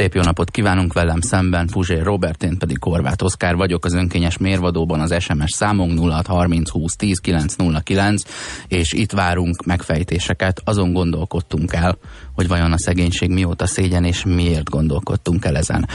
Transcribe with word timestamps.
Szép 0.00 0.14
jó 0.14 0.22
napot 0.22 0.50
kívánunk 0.50 0.92
velem 0.92 1.20
szemben, 1.20 1.66
Puzsér 1.66 2.02
Robert, 2.02 2.42
én 2.42 2.58
pedig 2.58 2.78
Korvát 2.78 3.22
Oszkár 3.22 3.56
vagyok, 3.56 3.84
az 3.84 3.92
önkényes 3.92 4.38
mérvadóban 4.38 5.00
az 5.00 5.22
SMS 5.22 5.52
számunk 5.52 5.98
0630 5.98 6.70
20 6.70 6.96
10 6.96 7.18
909, 7.18 8.22
és 8.68 8.92
itt 8.92 9.12
várunk 9.12 9.64
megfejtéseket, 9.64 10.60
azon 10.64 10.92
gondolkodtunk 10.92 11.72
el, 11.72 11.98
hogy 12.34 12.48
vajon 12.48 12.72
a 12.72 12.78
szegénység 12.78 13.30
mióta 13.30 13.66
szégyen, 13.66 14.04
és 14.04 14.24
miért 14.24 14.70
gondolkodtunk 14.70 15.44
el 15.44 15.56
ezen. 15.56 15.88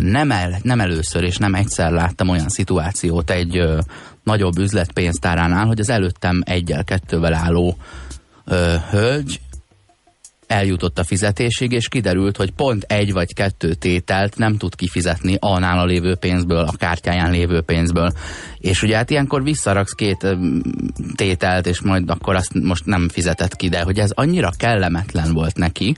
Nem, 0.00 0.30
el, 0.30 0.58
nem 0.62 0.80
először 0.80 1.22
és 1.22 1.36
nem 1.36 1.54
egyszer 1.54 1.90
láttam 1.90 2.28
olyan 2.28 2.48
szituációt 2.48 3.30
egy 3.30 3.56
ö, 3.56 3.78
nagyobb 4.22 4.58
üzletpénztáránál, 4.58 5.66
hogy 5.66 5.80
az 5.80 5.90
előttem 5.90 6.42
egyel-kettővel 6.44 7.34
álló 7.34 7.76
ö, 8.44 8.74
hölgy 8.90 9.40
eljutott 10.46 10.98
a 10.98 11.04
fizetésig, 11.04 11.72
és 11.72 11.88
kiderült, 11.88 12.36
hogy 12.36 12.50
pont 12.50 12.82
egy 12.82 13.12
vagy 13.12 13.34
kettő 13.34 13.74
tételt 13.74 14.36
nem 14.36 14.56
tud 14.56 14.74
kifizetni 14.74 15.36
a 15.40 15.58
nála 15.58 15.84
lévő 15.84 16.14
pénzből, 16.14 16.64
a 16.64 16.76
kártyáján 16.76 17.30
lévő 17.30 17.60
pénzből. 17.60 18.12
És 18.58 18.82
ugye 18.82 18.96
hát 18.96 19.10
ilyenkor 19.10 19.42
visszaraksz 19.42 19.92
két 19.92 20.36
tételt, 21.14 21.66
és 21.66 21.80
majd 21.80 22.10
akkor 22.10 22.34
azt 22.34 22.54
most 22.54 22.84
nem 22.84 23.08
fizetett 23.08 23.56
ki, 23.56 23.68
de 23.68 23.82
hogy 23.82 23.98
ez 23.98 24.10
annyira 24.14 24.50
kellemetlen 24.56 25.32
volt 25.32 25.56
neki, 25.56 25.96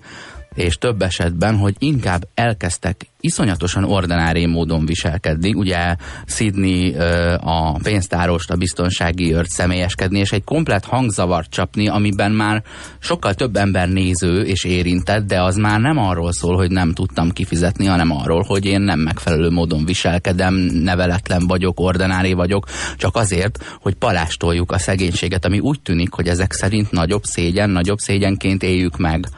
és 0.59 0.79
több 0.79 1.03
esetben, 1.03 1.57
hogy 1.57 1.75
inkább 1.79 2.29
elkezdtek 2.35 3.07
iszonyatosan 3.21 3.85
ordinári 3.85 4.47
módon 4.47 4.87
viselkedni. 4.87 5.55
Ugye 5.55 5.97
Sydney 6.27 6.95
a 7.41 7.79
pénztárost, 7.83 8.51
a 8.51 8.57
biztonsági 8.57 9.35
őrt 9.35 9.49
személyeskedni, 9.49 10.19
és 10.19 10.33
egy 10.33 10.45
komplet 10.45 10.85
hangzavart 10.85 11.51
csapni, 11.51 11.89
amiben 11.89 12.33
már 12.33 12.63
sokkal 12.99 13.35
több 13.35 13.57
ember 13.57 13.89
néző 13.89 14.41
és 14.41 14.65
érintett, 14.65 15.27
de 15.27 15.43
az 15.43 15.57
már 15.57 15.81
nem 15.81 15.99
arról 15.99 16.33
szól, 16.33 16.57
hogy 16.57 16.71
nem 16.71 16.93
tudtam 16.93 17.31
kifizetni, 17.31 17.87
hanem 17.87 18.11
arról, 18.11 18.43
hogy 18.43 18.65
én 18.65 18.81
nem 18.81 19.01
megfelelő 19.01 19.51
módon 19.51 19.85
viselkedem, 19.85 20.55
neveletlen 20.55 21.47
vagyok, 21.47 21.81
ordinári 21.81 22.33
vagyok, 22.33 22.67
csak 22.97 23.17
azért, 23.17 23.65
hogy 23.81 23.95
palástoljuk 23.95 24.73
a 24.73 24.79
szegénységet, 24.79 25.45
ami 25.45 25.59
úgy 25.59 25.81
tűnik, 25.81 26.13
hogy 26.13 26.29
ezek 26.29 26.53
szerint 26.53 26.91
nagyobb 26.91 27.23
szégyen, 27.23 27.71
nagyobb 27.71 27.99
szégyenként 27.99 28.63
éljük 28.63 28.97
meg 28.97 29.29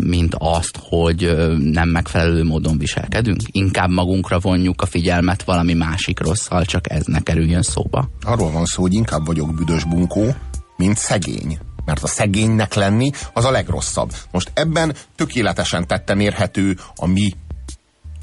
mint 0.00 0.34
azt, 0.38 0.78
hogy 0.82 1.36
nem 1.58 1.88
megfelelő 1.88 2.44
módon 2.44 2.78
viselkedünk. 2.78 3.40
Inkább 3.46 3.90
magunkra 3.90 4.38
vonjuk 4.38 4.82
a 4.82 4.86
figyelmet 4.86 5.42
valami 5.42 5.74
másik 5.74 6.20
rosszal, 6.20 6.64
csak 6.64 6.90
ez 6.90 7.04
ne 7.06 7.20
kerüljön 7.20 7.62
szóba. 7.62 8.10
Arról 8.22 8.50
van 8.50 8.64
szó, 8.64 8.82
hogy 8.82 8.94
inkább 8.94 9.26
vagyok 9.26 9.54
büdös 9.54 9.84
bunkó, 9.84 10.34
mint 10.76 10.96
szegény. 10.96 11.58
Mert 11.84 12.02
a 12.02 12.06
szegénynek 12.06 12.74
lenni 12.74 13.10
az 13.32 13.44
a 13.44 13.50
legrosszabb. 13.50 14.12
Most 14.30 14.50
ebben 14.54 14.94
tökéletesen 15.16 15.86
tetten 15.86 16.20
érhető 16.20 16.78
a 16.94 17.06
mi 17.06 17.32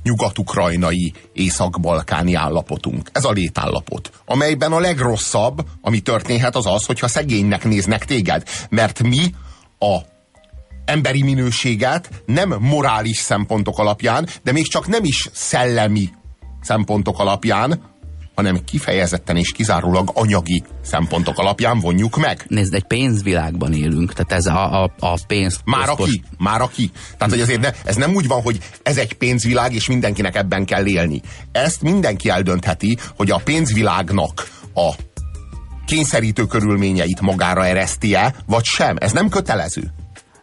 nyugat-ukrajnai, 0.04 1.14
észak-balkáni 1.34 2.34
állapotunk. 2.34 3.10
Ez 3.12 3.26
a 3.26 3.32
létállapot, 3.32 4.12
amelyben 4.26 4.72
a 4.72 4.80
legrosszabb, 4.80 5.66
ami 5.82 6.00
történhet, 6.00 6.56
az 6.56 6.66
az, 6.66 6.86
hogyha 6.86 7.08
szegénynek 7.08 7.64
néznek 7.64 8.06
téged. 8.06 8.44
Mert 8.70 9.04
mi 9.04 9.34
a 9.80 9.98
emberi 10.90 11.24
minőséget 11.24 12.10
nem 12.26 12.56
morális 12.60 13.18
szempontok 13.18 13.78
alapján, 13.78 14.28
de 14.44 14.52
még 14.52 14.68
csak 14.68 14.88
nem 14.88 15.04
is 15.04 15.30
szellemi 15.34 16.10
szempontok 16.62 17.20
alapján, 17.20 17.82
hanem 18.36 18.64
kifejezetten 18.66 19.38
és 19.38 19.52
kizárólag 19.52 20.12
anyagi 20.14 20.64
szempontok 20.82 21.38
alapján 21.38 21.80
vonjuk 21.80 22.18
meg. 22.18 22.46
Nézd, 22.48 22.74
egy 22.74 22.84
pénzvilágban 22.84 23.74
élünk, 23.74 24.14
tehát 24.14 24.32
ez 24.32 24.46
a, 24.46 24.84
a, 24.84 24.92
a 25.00 25.20
pénz... 25.28 25.60
Már 25.66 25.90
aki, 25.90 26.24
már 26.38 26.62
aki. 26.62 26.92
Tehát, 27.18 27.34
hogy 27.34 27.42
azért 27.42 27.62
ne, 27.62 27.70
ez 27.86 27.96
nem 27.96 28.14
úgy 28.14 28.28
van, 28.28 28.42
hogy 28.42 28.58
ez 28.84 28.98
egy 28.98 29.14
pénzvilág, 29.14 29.74
és 29.74 29.88
mindenkinek 29.88 30.36
ebben 30.36 30.66
kell 30.66 30.86
élni. 30.86 31.22
Ezt 31.52 31.82
mindenki 31.82 32.30
eldöntheti, 32.30 32.98
hogy 33.16 33.32
a 33.32 33.42
pénzvilágnak 33.44 34.50
a 34.74 34.94
kényszerítő 35.86 36.46
körülményeit 36.46 37.22
magára 37.22 37.66
ereszti-e, 37.66 38.36
vagy 38.46 38.66
sem. 38.66 38.96
Ez 39.00 39.12
nem 39.12 39.30
kötelező 39.30 39.92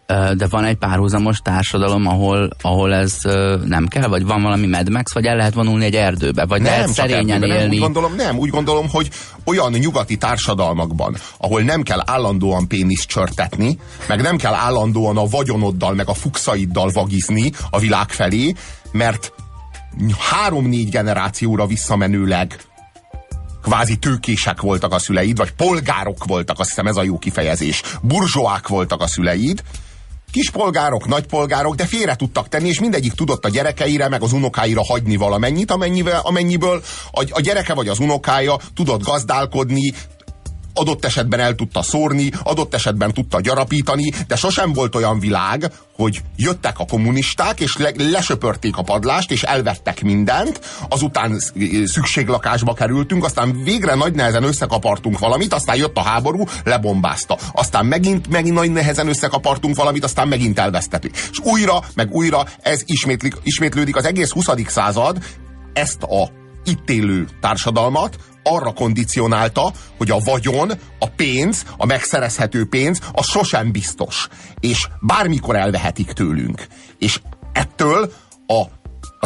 de 0.06 0.46
van 0.50 0.64
egy 0.64 0.76
párhuzamos 0.76 1.38
társadalom, 1.38 2.06
ahol, 2.06 2.50
ahol 2.60 2.94
ez 2.94 3.20
nem 3.64 3.86
kell, 3.88 4.08
vagy 4.08 4.24
van 4.24 4.42
valami 4.42 4.66
Mad 4.66 4.90
Max, 4.90 5.12
vagy 5.12 5.24
el 5.24 5.36
lehet 5.36 5.54
vonulni 5.54 5.84
egy 5.84 5.94
erdőbe, 5.94 6.44
vagy 6.44 6.62
nem, 6.62 6.70
lehet 6.70 6.88
szerényen 6.88 7.42
erdőbe, 7.42 7.54
élni. 7.54 7.64
Nem, 7.64 7.70
úgy 7.74 7.80
gondolom, 7.80 8.14
nem, 8.14 8.38
úgy 8.38 8.50
gondolom, 8.50 8.88
hogy 8.90 9.10
olyan 9.44 9.72
nyugati 9.72 10.16
társadalmakban, 10.16 11.16
ahol 11.38 11.62
nem 11.62 11.82
kell 11.82 12.02
állandóan 12.04 12.68
péniszt 12.68 13.08
csörtetni, 13.08 13.78
meg 14.08 14.22
nem 14.22 14.36
kell 14.36 14.54
állandóan 14.54 15.16
a 15.16 15.26
vagyonoddal, 15.26 15.94
meg 15.94 16.08
a 16.08 16.14
fuxaiddal 16.14 16.90
vagizni 16.92 17.52
a 17.70 17.78
világ 17.78 18.08
felé, 18.08 18.54
mert 18.92 19.32
három-négy 20.30 20.90
generációra 20.90 21.66
visszamenőleg 21.66 22.60
kvázi 23.62 23.96
tőkések 23.96 24.60
voltak 24.60 24.92
a 24.92 24.98
szüleid, 24.98 25.36
vagy 25.36 25.50
polgárok 25.50 26.24
voltak, 26.24 26.58
azt 26.58 26.68
hiszem 26.68 26.86
ez 26.86 26.96
a 26.96 27.02
jó 27.02 27.18
kifejezés. 27.18 27.82
Burzsóák 28.02 28.68
voltak 28.68 29.00
a 29.00 29.06
szüleid, 29.06 29.62
kispolgárok, 30.36 31.06
nagypolgárok, 31.06 31.74
de 31.74 31.86
félre 31.86 32.16
tudtak 32.16 32.48
tenni, 32.48 32.68
és 32.68 32.80
mindegyik 32.80 33.12
tudott 33.12 33.44
a 33.44 33.48
gyerekeire, 33.48 34.08
meg 34.08 34.22
az 34.22 34.32
unokáira 34.32 34.84
hagyni 34.84 35.16
valamennyit, 35.16 35.70
amennyivel, 35.70 36.20
amennyiből 36.22 36.82
a, 37.10 37.24
a 37.30 37.40
gyereke 37.40 37.74
vagy 37.74 37.88
az 37.88 37.98
unokája 37.98 38.56
tudott 38.74 39.02
gazdálkodni, 39.02 39.92
adott 40.76 41.04
esetben 41.04 41.40
el 41.40 41.54
tudta 41.54 41.82
szórni, 41.82 42.30
adott 42.42 42.74
esetben 42.74 43.12
tudta 43.12 43.40
gyarapítani, 43.40 44.12
de 44.26 44.36
sosem 44.36 44.72
volt 44.72 44.94
olyan 44.94 45.20
világ, 45.20 45.72
hogy 45.92 46.22
jöttek 46.36 46.78
a 46.78 46.84
kommunisták, 46.84 47.60
és 47.60 47.76
le, 47.76 47.90
lesöpörték 47.96 48.76
a 48.76 48.82
padlást, 48.82 49.30
és 49.30 49.42
elvettek 49.42 50.02
mindent, 50.02 50.60
azután 50.88 51.38
szükséglakásba 51.84 52.74
kerültünk, 52.74 53.24
aztán 53.24 53.62
végre 53.62 53.94
nagy 53.94 54.14
nehezen 54.14 54.42
összekapartunk 54.42 55.18
valamit, 55.18 55.52
aztán 55.52 55.76
jött 55.76 55.96
a 55.96 56.02
háború, 56.02 56.44
lebombázta. 56.64 57.38
Aztán 57.52 57.86
megint, 57.86 58.28
megint 58.28 58.54
nagy 58.54 58.72
nehezen 58.72 59.08
összekapartunk 59.08 59.76
valamit, 59.76 60.04
aztán 60.04 60.28
megint 60.28 60.58
elvesztettük. 60.58 61.16
És 61.30 61.38
újra, 61.42 61.82
meg 61.94 62.14
újra 62.14 62.44
ez 62.62 62.82
ismétlik, 62.84 63.36
ismétlődik 63.42 63.96
az 63.96 64.04
egész 64.04 64.30
20. 64.30 64.46
század, 64.66 65.24
ezt 65.72 66.02
a 66.02 66.30
itt 66.64 66.90
élő 66.90 67.28
társadalmat 67.40 68.16
arra 68.46 68.72
kondicionálta, 68.72 69.72
hogy 69.96 70.10
a 70.10 70.18
vagyon, 70.18 70.72
a 70.98 71.08
pénz, 71.08 71.64
a 71.76 71.86
megszerezhető 71.86 72.68
pénz, 72.68 73.00
az 73.12 73.26
sosem 73.26 73.72
biztos. 73.72 74.28
És 74.60 74.88
bármikor 75.00 75.56
elvehetik 75.56 76.12
tőlünk. 76.12 76.66
És 76.98 77.20
ettől 77.52 78.12
a 78.46 78.64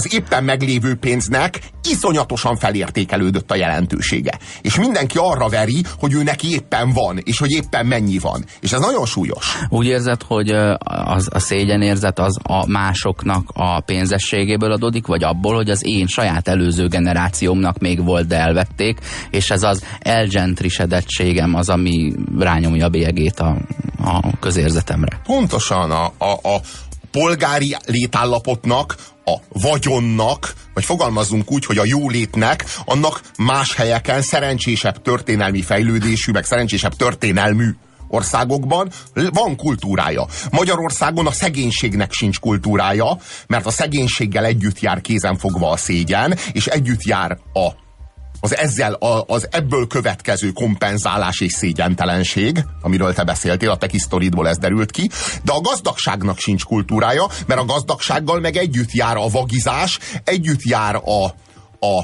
az 0.01 0.15
éppen 0.15 0.45
meglévő 0.45 0.95
pénznek 0.95 1.61
iszonyatosan 1.91 2.57
felértékelődött 2.57 3.51
a 3.51 3.57
jelentősége. 3.57 4.39
És 4.61 4.77
mindenki 4.79 5.19
arra 5.19 5.49
veri, 5.49 5.83
hogy 5.99 6.13
ő 6.13 6.23
neki 6.23 6.53
éppen 6.53 6.93
van, 6.93 7.19
és 7.25 7.39
hogy 7.39 7.51
éppen 7.51 7.87
mennyi 7.87 8.19
van. 8.19 8.45
És 8.61 8.73
ez 8.73 8.81
nagyon 8.81 9.07
súlyos. 9.07 9.59
Úgy 9.69 9.87
érzed, 9.87 10.23
hogy 10.23 10.51
az, 11.05 11.29
a 11.33 11.39
szégyenérzet 11.39 12.19
az 12.19 12.39
a 12.43 12.67
másoknak 12.67 13.51
a 13.53 13.81
pénzességéből 13.81 14.73
adódik, 14.73 15.07
vagy 15.07 15.25
abból, 15.25 15.55
hogy 15.55 15.71
az 15.71 15.87
én 15.87 16.07
saját 16.07 16.49
előző 16.49 16.87
generációmnak 16.87 17.79
még 17.79 18.05
volt, 18.05 18.27
de 18.27 18.37
elvették, 18.37 18.99
és 19.31 19.51
ez 19.51 19.63
az 19.63 19.85
elgentrisedettségem 19.99 21.55
az, 21.55 21.69
ami 21.69 22.13
rányomja 22.39 22.87
a 22.87 22.89
bélyegét 22.89 23.41
a, 23.41 23.57
a 24.05 24.39
közérzetemre. 24.39 25.21
Pontosan 25.25 25.91
a, 25.91 26.05
a, 26.19 26.49
a 26.49 26.61
polgári 27.11 27.77
létállapotnak 27.87 28.97
a 29.25 29.37
vagyonnak, 29.49 30.55
vagy 30.75 30.85
fogalmazzunk 30.85 31.51
úgy, 31.51 31.65
hogy 31.65 31.79
a 31.79 31.85
jólétnek, 31.85 32.65
annak 32.85 33.21
más 33.39 33.75
helyeken 33.75 34.23
szerencsésebb 34.23 35.03
történelmi 35.03 35.63
fejlődésű, 35.63 36.33
meg 36.33 36.45
szerencsésebb 36.45 36.95
történelmű 36.95 37.71
országokban 38.09 38.91
van 39.15 39.57
kultúrája. 39.57 40.27
Magyarországon 40.51 41.27
a 41.27 41.33
szegénységnek 41.33 42.13
sincs 42.13 42.39
kultúrája, 42.39 43.19
mert 43.47 43.67
a 43.67 43.71
szegénységgel 43.71 44.45
együtt 44.45 44.81
jár 44.81 45.01
kézenfogva 45.01 45.71
a 45.71 45.77
szégyen, 45.77 46.39
és 46.53 46.67
együtt 46.67 47.03
jár 47.03 47.39
a 47.53 47.71
az 48.41 48.57
ezzel, 48.57 48.93
a, 48.93 49.25
az 49.27 49.49
ebből 49.51 49.87
következő 49.87 50.51
kompenzálás 50.51 51.41
és 51.41 51.53
szégyentelenség, 51.53 52.65
amiről 52.81 53.15
te 53.15 53.25
beszéltél, 53.25 53.71
a 53.71 53.77
te 53.77 53.89
sztoridból 53.93 54.49
ez 54.49 54.59
derült 54.59 54.91
ki, 54.91 55.11
de 55.43 55.53
a 55.53 55.61
gazdagságnak 55.61 56.39
sincs 56.39 56.65
kultúrája, 56.65 57.27
mert 57.47 57.61
a 57.61 57.65
gazdagsággal 57.65 58.41
meg 58.41 58.57
együtt 58.57 58.93
jár 58.93 59.17
a 59.17 59.29
vagizás, 59.29 59.99
együtt 60.25 60.63
jár 60.63 60.95
a, 60.95 61.25
a, 61.87 61.99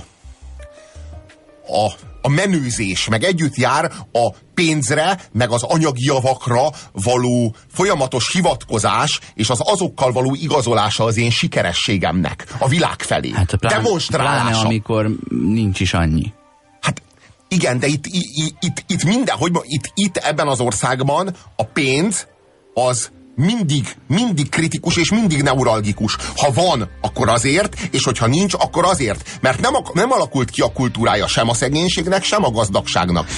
a 1.76 1.92
a 2.26 2.28
menőzés, 2.28 3.08
meg 3.08 3.24
együtt 3.24 3.54
jár 3.54 3.92
a 4.12 4.34
pénzre, 4.54 5.18
meg 5.32 5.50
az 5.50 5.62
anyagi 5.62 6.04
javakra 6.04 6.70
való 6.92 7.54
folyamatos 7.72 8.32
hivatkozás, 8.32 9.20
és 9.34 9.50
az 9.50 9.60
azokkal 9.62 10.12
való 10.12 10.34
igazolása 10.34 11.04
az 11.04 11.16
én 11.16 11.30
sikerességemnek 11.30 12.54
a 12.58 12.68
világ 12.68 13.02
felé. 13.02 13.30
Hát 13.30 13.56
pláne, 13.56 13.82
Demonstrálása. 13.82 14.48
Pláne, 14.50 14.66
amikor 14.66 15.10
nincs 15.28 15.80
is 15.80 15.94
annyi. 15.94 16.32
Hát 16.80 17.02
igen, 17.48 17.78
de 17.78 17.86
itt, 17.86 18.06
itt, 18.06 18.56
itt, 18.60 18.84
itt 18.86 19.04
minden, 19.04 19.36
hogy 19.36 19.52
itt, 19.62 19.90
itt 19.94 20.16
ebben 20.16 20.48
az 20.48 20.60
országban 20.60 21.34
a 21.56 21.64
pénz 21.64 22.26
az 22.74 23.10
mindig, 23.36 23.96
mindig 24.08 24.48
kritikus 24.48 24.96
és 24.96 25.10
mindig 25.10 25.42
neuralgikus. 25.42 26.16
Ha 26.36 26.52
van, 26.52 26.88
akkor 27.00 27.28
azért, 27.28 27.88
és 27.90 28.04
hogyha 28.04 28.26
nincs, 28.26 28.54
akkor 28.54 28.84
azért. 28.84 29.38
Mert 29.40 29.60
nem, 29.60 29.72
nem 29.92 30.12
alakult 30.12 30.50
ki 30.50 30.60
a 30.60 30.72
kultúrája 30.72 31.26
sem 31.26 31.48
a 31.48 31.54
szegénységnek, 31.54 32.22
sem 32.22 32.44
a 32.44 32.50
gazdagságnak 32.50 33.28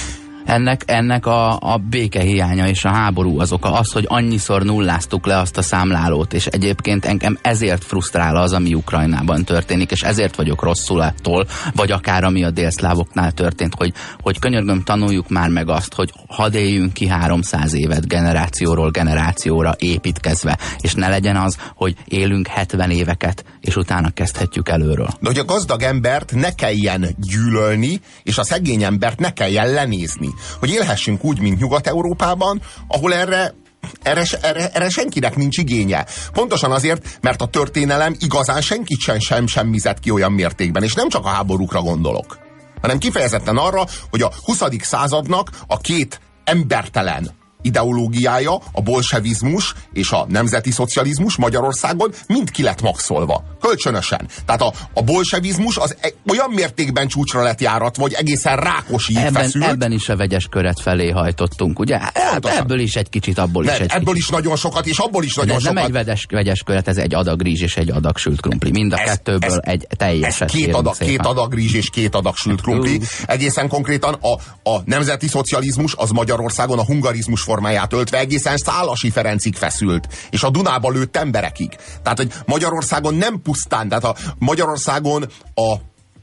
ennek, 0.49 0.83
ennek 0.85 1.25
a, 1.25 1.57
a 1.59 1.77
béke 1.77 2.21
hiánya 2.21 2.67
és 2.67 2.85
a 2.85 2.89
háború 2.89 3.39
az 3.39 3.51
oka, 3.51 3.73
az, 3.73 3.91
hogy 3.91 4.05
annyiszor 4.07 4.63
nulláztuk 4.63 5.25
le 5.25 5.37
azt 5.37 5.57
a 5.57 5.61
számlálót, 5.61 6.33
és 6.33 6.45
egyébként 6.45 7.05
engem 7.05 7.37
ezért 7.41 7.83
frusztrál 7.83 8.35
az, 8.35 8.53
ami 8.53 8.73
Ukrajnában 8.73 9.43
történik, 9.43 9.91
és 9.91 10.01
ezért 10.01 10.35
vagyok 10.35 10.63
rosszul 10.63 11.01
attól, 11.01 11.47
vagy 11.75 11.91
akár 11.91 12.23
ami 12.23 12.43
a 12.43 12.51
délszlávoknál 12.51 13.31
történt, 13.31 13.73
hogy, 13.77 13.93
hogy 14.21 14.39
könyörgöm 14.39 14.83
tanuljuk 14.83 15.29
már 15.29 15.49
meg 15.49 15.69
azt, 15.69 15.93
hogy 15.93 16.13
hadd 16.27 16.53
éljünk 16.53 16.93
ki 16.93 17.07
300 17.07 17.73
évet 17.73 18.07
generációról 18.07 18.89
generációra 18.89 19.75
építkezve, 19.77 20.57
és 20.81 20.93
ne 20.93 21.07
legyen 21.07 21.35
az, 21.35 21.57
hogy 21.75 21.95
élünk 22.05 22.47
70 22.47 22.91
éveket, 22.91 23.45
és 23.61 23.75
utána 23.75 24.09
kezdhetjük 24.09 24.69
előről. 24.69 25.09
De 25.19 25.27
hogy 25.27 25.37
a 25.37 25.45
gazdag 25.45 25.81
embert 25.81 26.33
ne 26.35 26.55
kelljen 26.55 27.15
gyűlölni, 27.17 28.01
és 28.23 28.37
a 28.37 28.43
szegény 28.43 28.83
embert 28.83 29.19
ne 29.19 29.33
kelljen 29.33 29.71
lenézni 29.71 30.29
hogy 30.59 30.69
élhessünk 30.69 31.23
úgy, 31.23 31.39
mint 31.39 31.59
Nyugat-Európában, 31.59 32.61
ahol 32.87 33.13
erre 33.13 33.53
erre, 34.01 34.23
erre, 34.41 34.69
erre 34.69 34.89
senkinek 34.89 35.35
nincs 35.35 35.57
igénye. 35.57 36.05
Pontosan 36.33 36.71
azért, 36.71 37.17
mert 37.21 37.41
a 37.41 37.47
történelem 37.47 38.15
igazán 38.19 38.61
senkit 38.61 38.99
sem, 38.99 39.19
sem 39.19 39.47
semmizett 39.47 39.99
ki 39.99 40.11
olyan 40.11 40.31
mértékben, 40.31 40.83
és 40.83 40.93
nem 40.93 41.09
csak 41.09 41.25
a 41.25 41.29
háborúkra 41.29 41.81
gondolok, 41.81 42.37
hanem 42.81 42.97
kifejezetten 42.97 43.57
arra, 43.57 43.85
hogy 44.09 44.21
a 44.21 44.31
20. 44.43 44.61
századnak 44.81 45.49
a 45.67 45.77
két 45.77 46.19
embertelen 46.43 47.37
ideológiája, 47.61 48.55
a 48.71 48.81
bolsevizmus 48.81 49.73
és 49.93 50.11
a 50.11 50.25
nemzeti 50.29 50.71
szocializmus 50.71 51.37
Magyarországon 51.37 52.13
mind 52.27 52.51
ki 52.51 52.63
lett 52.63 52.81
maxolva. 52.81 53.43
Kölcsönösen. 53.61 54.27
Tehát 54.45 54.61
a, 54.61 54.73
a 54.93 55.01
bolsevizmus 55.01 55.77
az 55.77 55.95
e, 56.01 56.09
olyan 56.27 56.49
mértékben 56.49 57.07
csúcsra 57.07 57.41
lett 57.41 57.61
járat, 57.61 57.95
vagy 57.95 58.13
egészen 58.13 58.55
rákos 58.57 59.07
ebben, 59.07 59.33
feszült. 59.33 59.63
Ebben 59.65 59.91
is 59.91 60.09
a 60.09 60.15
vegyes 60.15 60.47
köret 60.49 60.81
felé 60.81 61.09
hajtottunk, 61.09 61.79
ugye? 61.79 61.99
Pontosan. 62.31 62.57
Ebből 62.57 62.79
is 62.79 62.95
egy 62.95 63.09
kicsit, 63.09 63.37
abból 63.37 63.65
is 63.65 63.71
egy 63.71 63.91
Ebből 63.91 64.13
kicsit. 64.13 64.17
is 64.17 64.29
nagyon 64.29 64.55
sokat, 64.55 64.85
és 64.85 64.97
abból 64.97 65.23
is 65.23 65.35
nagyon 65.35 65.55
De 65.55 65.59
sokat. 65.59 65.75
nem 65.75 65.85
egy 65.85 65.91
vegyes, 65.91 66.25
vegyes 66.29 66.63
köret, 66.63 66.87
ez 66.87 66.97
egy 66.97 67.13
adag 67.13 67.41
rizs 67.41 67.61
és 67.61 67.77
egy 67.77 67.89
adag 67.89 68.17
sült 68.17 68.41
krumpli. 68.41 68.71
Mind 68.71 68.93
a 68.93 68.99
ez, 68.99 69.09
kettőből 69.09 69.49
ez, 69.49 69.57
egy 69.61 69.87
teljes. 69.97 70.43
két 70.47 70.73
adag, 70.73 70.97
két 70.97 71.25
adag 71.25 71.53
rizs 71.53 71.73
és 71.73 71.89
két 71.89 72.15
adag 72.15 72.35
sült 72.35 72.61
krumpli. 72.61 72.95
Uh. 72.95 73.03
Egészen 73.25 73.67
konkrétan 73.67 74.13
a, 74.13 74.33
a 74.69 74.81
nemzeti 74.85 75.27
szocializmus 75.27 75.93
az 75.97 76.09
Magyarországon 76.09 76.79
a 76.79 76.85
hungarizmus 76.85 77.41
formáját 77.41 77.93
öltve 77.93 78.17
egészen 78.19 78.57
Szálasi 78.57 79.09
Ferencig 79.09 79.55
feszült, 79.55 80.07
és 80.29 80.43
a 80.43 80.49
Dunába 80.49 80.89
lőtt 80.89 81.17
emberekig. 81.17 81.77
Tehát, 82.03 82.17
hogy 82.17 82.31
Magyarországon 82.45 83.15
nem 83.15 83.41
pusztán, 83.49 83.89
tehát 83.89 84.03
a 84.03 84.15
Magyarországon 84.37 85.25
a, 85.53 85.71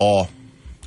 a 0.04 0.28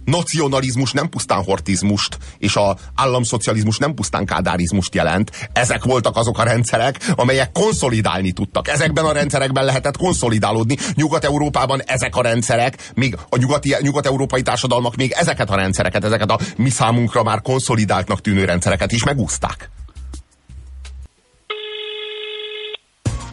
nacionalizmus 0.06 0.92
nem 0.92 1.10
pusztán 1.10 1.44
hortizmust, 1.44 2.18
és 2.38 2.56
a 2.56 2.78
államszocializmus 2.96 3.78
nem 3.78 3.94
pusztán 3.94 4.26
kádárizmust 4.26 4.96
jelent. 4.96 5.50
Ezek 5.54 5.84
voltak 5.84 6.16
azok 6.18 6.40
a 6.40 6.44
rendszerek, 6.44 7.12
amelyek 7.16 7.52
konszolidálni 7.52 8.32
tudtak. 8.32 8.68
Ezekben 8.68 9.06
a 9.06 9.12
rendszerekben 9.12 9.66
lehetett 9.66 9.98
konszolidálódni. 9.98 10.78
Nyugat-Európában 10.94 11.82
ezek 11.86 12.16
a 12.16 12.22
rendszerek, 12.22 12.92
még 12.96 13.18
a 13.30 13.38
nyugati, 13.38 13.76
nyugat-európai 13.80 14.42
társadalmak 14.42 14.96
még 14.96 15.12
ezeket 15.12 15.50
a 15.50 15.56
rendszereket, 15.56 16.04
ezeket 16.04 16.32
a 16.32 16.40
mi 16.58 16.70
számunkra 16.70 17.24
már 17.24 17.42
konszolidáltnak 17.42 18.22
tűnő 18.22 18.46
rendszereket 18.46 18.92
is 18.92 19.04
megúzták. 19.04 19.70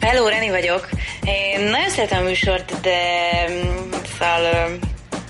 Hello, 0.01 0.29
Reni 0.29 0.51
vagyok. 0.51 0.89
Én 1.25 1.61
nagyon 1.61 1.89
szeretem 1.89 2.25
a 2.25 2.29
műsort, 2.29 2.81
de 2.81 2.99
szóval 4.19 4.79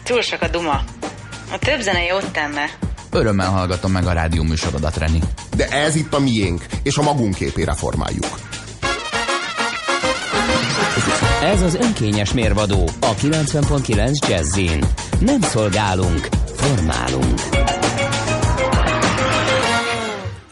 túl 0.02 0.22
sok 0.22 0.42
a 0.42 0.48
duma. 0.48 0.84
A 1.52 1.58
több 1.58 1.80
zene 1.80 2.02
jót 2.04 2.30
tenne. 2.30 2.64
Örömmel 3.10 3.50
hallgatom 3.50 3.92
meg 3.92 4.06
a 4.06 4.12
rádió 4.12 4.42
műsorodat, 4.42 4.96
Reni. 4.96 5.18
De 5.56 5.68
ez 5.68 5.94
itt 5.94 6.14
a 6.14 6.18
miénk, 6.18 6.64
és 6.82 6.96
a 6.96 7.02
magunk 7.02 7.34
képére 7.34 7.74
formáljuk. 7.74 8.38
Ez 11.42 11.62
az 11.62 11.74
önkényes 11.74 12.32
mérvadó 12.32 12.88
a 13.00 13.14
90.9 13.14 14.28
Jazzin. 14.28 14.84
Nem 15.20 15.40
szolgálunk, 15.40 16.28
formálunk. 16.56 17.40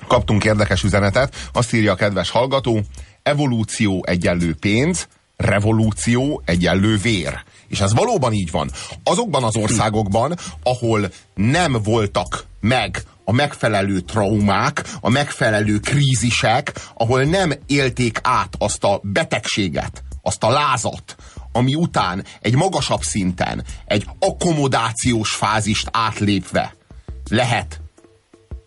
Kaptunk 0.06 0.44
érdekes 0.44 0.82
üzenetet, 0.82 1.34
azt 1.52 1.72
írja 1.74 1.92
a 1.92 1.94
kedves 1.94 2.30
hallgató, 2.30 2.80
evolúció 3.24 4.04
egyenlő 4.06 4.54
pénz, 4.54 5.08
revolúció 5.36 6.42
egyenlő 6.44 6.96
vér. 6.96 7.42
És 7.68 7.80
ez 7.80 7.94
valóban 7.94 8.32
így 8.32 8.50
van. 8.50 8.70
Azokban 9.04 9.44
az 9.44 9.56
országokban, 9.56 10.36
ahol 10.62 11.10
nem 11.34 11.76
voltak 11.82 12.46
meg 12.60 13.02
a 13.24 13.32
megfelelő 13.32 14.00
traumák, 14.00 14.84
a 15.00 15.08
megfelelő 15.08 15.78
krízisek, 15.78 16.72
ahol 16.94 17.22
nem 17.22 17.52
élték 17.66 18.18
át 18.22 18.54
azt 18.58 18.84
a 18.84 19.00
betegséget, 19.02 20.02
azt 20.22 20.42
a 20.42 20.50
lázat, 20.50 21.16
ami 21.52 21.74
után 21.74 22.24
egy 22.40 22.54
magasabb 22.54 23.02
szinten, 23.02 23.64
egy 23.86 24.06
akkomodációs 24.18 25.34
fázist 25.34 25.88
átlépve 25.92 26.74
lehet 27.30 27.80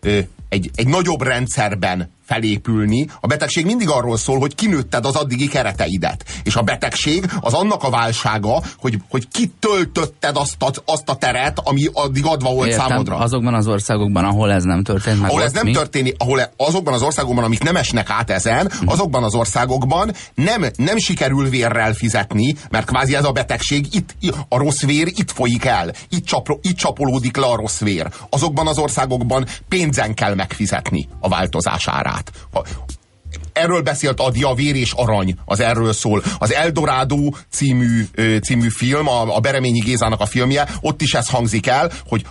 ö, 0.00 0.18
egy, 0.48 0.70
egy 0.74 0.86
nagyobb 0.86 1.22
rendszerben 1.22 2.16
felépülni. 2.28 3.06
A 3.20 3.26
betegség 3.26 3.64
mindig 3.64 3.88
arról 3.88 4.16
szól, 4.16 4.38
hogy 4.38 4.54
kinőtted 4.54 5.04
az 5.04 5.14
addigi 5.14 5.48
kereteidet. 5.48 6.24
És 6.42 6.56
a 6.56 6.62
betegség 6.62 7.24
az 7.40 7.52
annak 7.52 7.82
a 7.82 7.90
válsága, 7.90 8.62
hogy, 8.78 8.98
hogy 9.08 9.28
kitöltötted 9.28 10.36
azt 10.36 10.62
a, 10.62 10.70
azt 10.84 11.08
a 11.08 11.14
teret, 11.14 11.60
ami 11.64 11.88
addig 11.92 12.24
adva 12.24 12.52
volt 12.52 12.68
Értem, 12.68 12.86
számodra. 12.86 13.16
Azokban 13.16 13.54
az 13.54 13.66
országokban, 13.66 14.24
ahol 14.24 14.52
ez 14.52 14.62
nem 14.62 14.82
történt 14.82 15.20
meg. 15.20 15.30
Ahol 15.30 15.42
ez 15.42 15.52
nem 15.52 15.64
mi? 15.64 15.72
történik, 15.72 16.14
ahol 16.18 16.40
e- 16.40 16.52
azokban 16.56 16.94
az 16.94 17.02
országokban, 17.02 17.44
amik 17.44 17.62
nem 17.62 17.76
esnek 17.76 18.10
át 18.10 18.30
ezen, 18.30 18.66
uh-huh. 18.66 18.92
azokban 18.92 19.22
az 19.22 19.34
országokban 19.34 20.12
nem, 20.34 20.64
nem 20.76 20.96
sikerül 20.96 21.48
vérrel 21.48 21.92
fizetni, 21.92 22.54
mert 22.70 22.86
kvázi 22.86 23.14
ez 23.14 23.24
a 23.24 23.32
betegség, 23.32 23.86
itt, 23.94 24.16
a 24.48 24.58
rossz 24.58 24.82
vér 24.82 25.06
itt 25.06 25.30
folyik 25.30 25.64
el. 25.64 25.92
Itt, 26.08 26.24
csapro, 26.24 26.58
itt 26.62 26.76
csapolódik 26.76 27.36
le 27.36 27.46
a 27.46 27.56
rossz 27.56 27.80
vér. 27.80 28.08
Azokban 28.30 28.66
az 28.66 28.78
országokban 28.78 29.46
pénzen 29.68 30.14
kell 30.14 30.34
megfizetni 30.34 31.08
a 31.20 31.28
változás 31.28 31.88
árát 31.88 32.17
át. 32.18 32.32
Ha, 32.52 32.64
erről 33.52 33.82
beszélt 33.82 34.20
a 34.20 34.54
Vér 34.54 34.76
és 34.76 34.92
Arany, 34.92 35.34
az 35.44 35.60
erről 35.60 35.92
szól. 35.92 36.22
Az 36.38 36.52
Eldorado 36.52 37.30
című, 37.50 38.06
című 38.42 38.68
film, 38.68 39.08
a, 39.08 39.36
a 39.36 39.40
Bereményi 39.40 39.80
Gézának 39.80 40.20
a 40.20 40.26
filmje, 40.26 40.68
ott 40.80 41.02
is 41.02 41.14
ez 41.14 41.28
hangzik 41.28 41.66
el, 41.66 41.90
hogy 42.08 42.26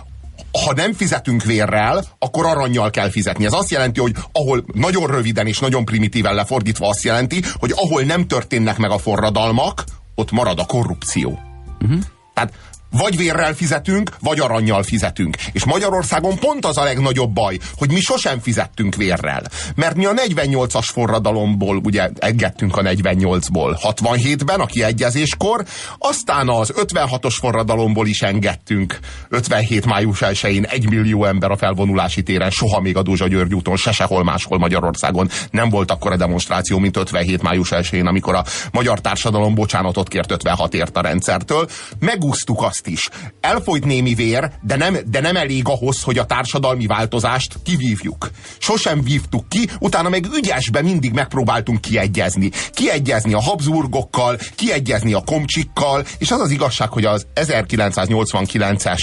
ha 0.64 0.72
nem 0.74 0.92
fizetünk 0.92 1.42
vérrel, 1.42 2.04
akkor 2.18 2.46
aranyjal 2.46 2.90
kell 2.90 3.10
fizetni. 3.10 3.44
Ez 3.44 3.52
azt 3.52 3.70
jelenti, 3.70 4.00
hogy 4.00 4.14
ahol 4.32 4.64
nagyon 4.72 5.06
röviden 5.06 5.46
és 5.46 5.58
nagyon 5.58 5.84
primitíven 5.84 6.34
lefordítva 6.34 6.88
azt 6.88 7.04
jelenti, 7.04 7.42
hogy 7.54 7.72
ahol 7.76 8.02
nem 8.02 8.26
történnek 8.26 8.76
meg 8.76 8.90
a 8.90 8.98
forradalmak, 8.98 9.84
ott 10.14 10.30
marad 10.30 10.58
a 10.58 10.64
korrupció. 10.64 11.38
Uh-huh. 11.80 12.00
Tehát 12.34 12.52
vagy 12.90 13.16
vérrel 13.16 13.54
fizetünk, 13.54 14.10
vagy 14.20 14.40
aranyjal 14.40 14.82
fizetünk. 14.82 15.36
És 15.52 15.64
Magyarországon 15.64 16.38
pont 16.38 16.66
az 16.66 16.76
a 16.76 16.82
legnagyobb 16.82 17.30
baj, 17.30 17.58
hogy 17.76 17.92
mi 17.92 18.00
sosem 18.00 18.40
fizettünk 18.40 18.94
vérrel. 18.94 19.42
Mert 19.74 19.94
mi 19.94 20.04
a 20.04 20.12
48-as 20.12 20.88
forradalomból 20.92 21.80
ugye 21.84 22.10
engedtünk 22.18 22.76
a 22.76 22.82
48-ból 22.82 23.78
67-ben 23.82 24.60
a 24.60 24.66
kiegyezéskor, 24.66 25.64
aztán 25.98 26.48
az 26.48 26.72
56-os 26.76 27.34
forradalomból 27.38 28.06
is 28.06 28.22
engedtünk 28.22 28.98
57 29.28 29.86
május 29.86 30.18
1-én 30.20 30.64
1 30.64 30.88
millió 30.88 31.24
ember 31.24 31.50
a 31.50 31.56
felvonulási 31.56 32.22
téren, 32.22 32.50
soha 32.50 32.80
még 32.80 32.96
a 32.96 33.02
Dózsa 33.02 33.28
György 33.28 33.54
úton, 33.54 33.76
se 33.76 33.92
sehol 33.92 34.24
máshol 34.24 34.58
Magyarországon 34.58 35.28
nem 35.50 35.68
volt 35.68 35.90
akkor 35.90 36.12
a 36.12 36.16
demonstráció, 36.16 36.78
mint 36.78 36.96
57 36.96 37.42
május 37.42 37.68
1-én, 37.72 38.06
amikor 38.06 38.34
a 38.34 38.44
magyar 38.72 39.00
társadalom 39.00 39.54
bocsánatot 39.54 40.08
kért 40.08 40.30
56 40.30 40.74
ért 40.74 40.96
a 40.96 41.00
rendszertől. 41.00 41.68
Megúsztuk 41.98 42.62
azt, 42.62 42.77
azt 42.78 42.86
is. 42.86 43.08
Elfolyt 43.40 43.84
némi 43.84 44.14
vér, 44.14 44.50
de 44.62 44.76
nem, 44.76 44.96
de 45.06 45.20
nem 45.20 45.36
elég 45.36 45.68
ahhoz, 45.68 46.02
hogy 46.02 46.18
a 46.18 46.24
társadalmi 46.24 46.86
változást 46.86 47.56
kivívjuk. 47.64 48.30
Sosem 48.58 49.02
vívtuk 49.02 49.48
ki, 49.48 49.68
utána 49.78 50.08
meg 50.08 50.26
ügyesbe 50.34 50.82
mindig 50.82 51.12
megpróbáltunk 51.12 51.80
kiegyezni. 51.80 52.50
Kiegyezni 52.72 53.32
a 53.32 53.42
Habsburgokkal, 53.42 54.38
kiegyezni 54.54 55.12
a 55.12 55.22
komcsikkal, 55.24 56.04
és 56.18 56.30
az 56.30 56.40
az 56.40 56.50
igazság, 56.50 56.88
hogy 56.88 57.04
az 57.04 57.26
1989-es 57.34 59.02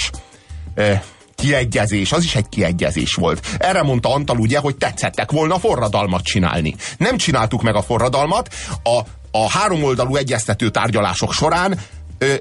eh, 0.75 1.01
kiegyezés, 1.35 2.11
az 2.11 2.23
is 2.23 2.35
egy 2.35 2.49
kiegyezés 2.49 3.13
volt. 3.13 3.47
Erre 3.57 3.83
mondta 3.83 4.13
Antal 4.13 4.37
ugye, 4.37 4.59
hogy 4.59 4.75
tetszettek 4.75 5.31
volna 5.31 5.59
forradalmat 5.59 6.23
csinálni. 6.23 6.75
Nem 6.97 7.17
csináltuk 7.17 7.61
meg 7.61 7.75
a 7.75 7.81
forradalmat, 7.81 8.53
a, 8.83 8.99
a 9.31 9.49
háromoldalú 9.49 10.15
egyeztető 10.15 10.69
tárgyalások 10.69 11.33
során 11.33 11.79
ö, 12.17 12.35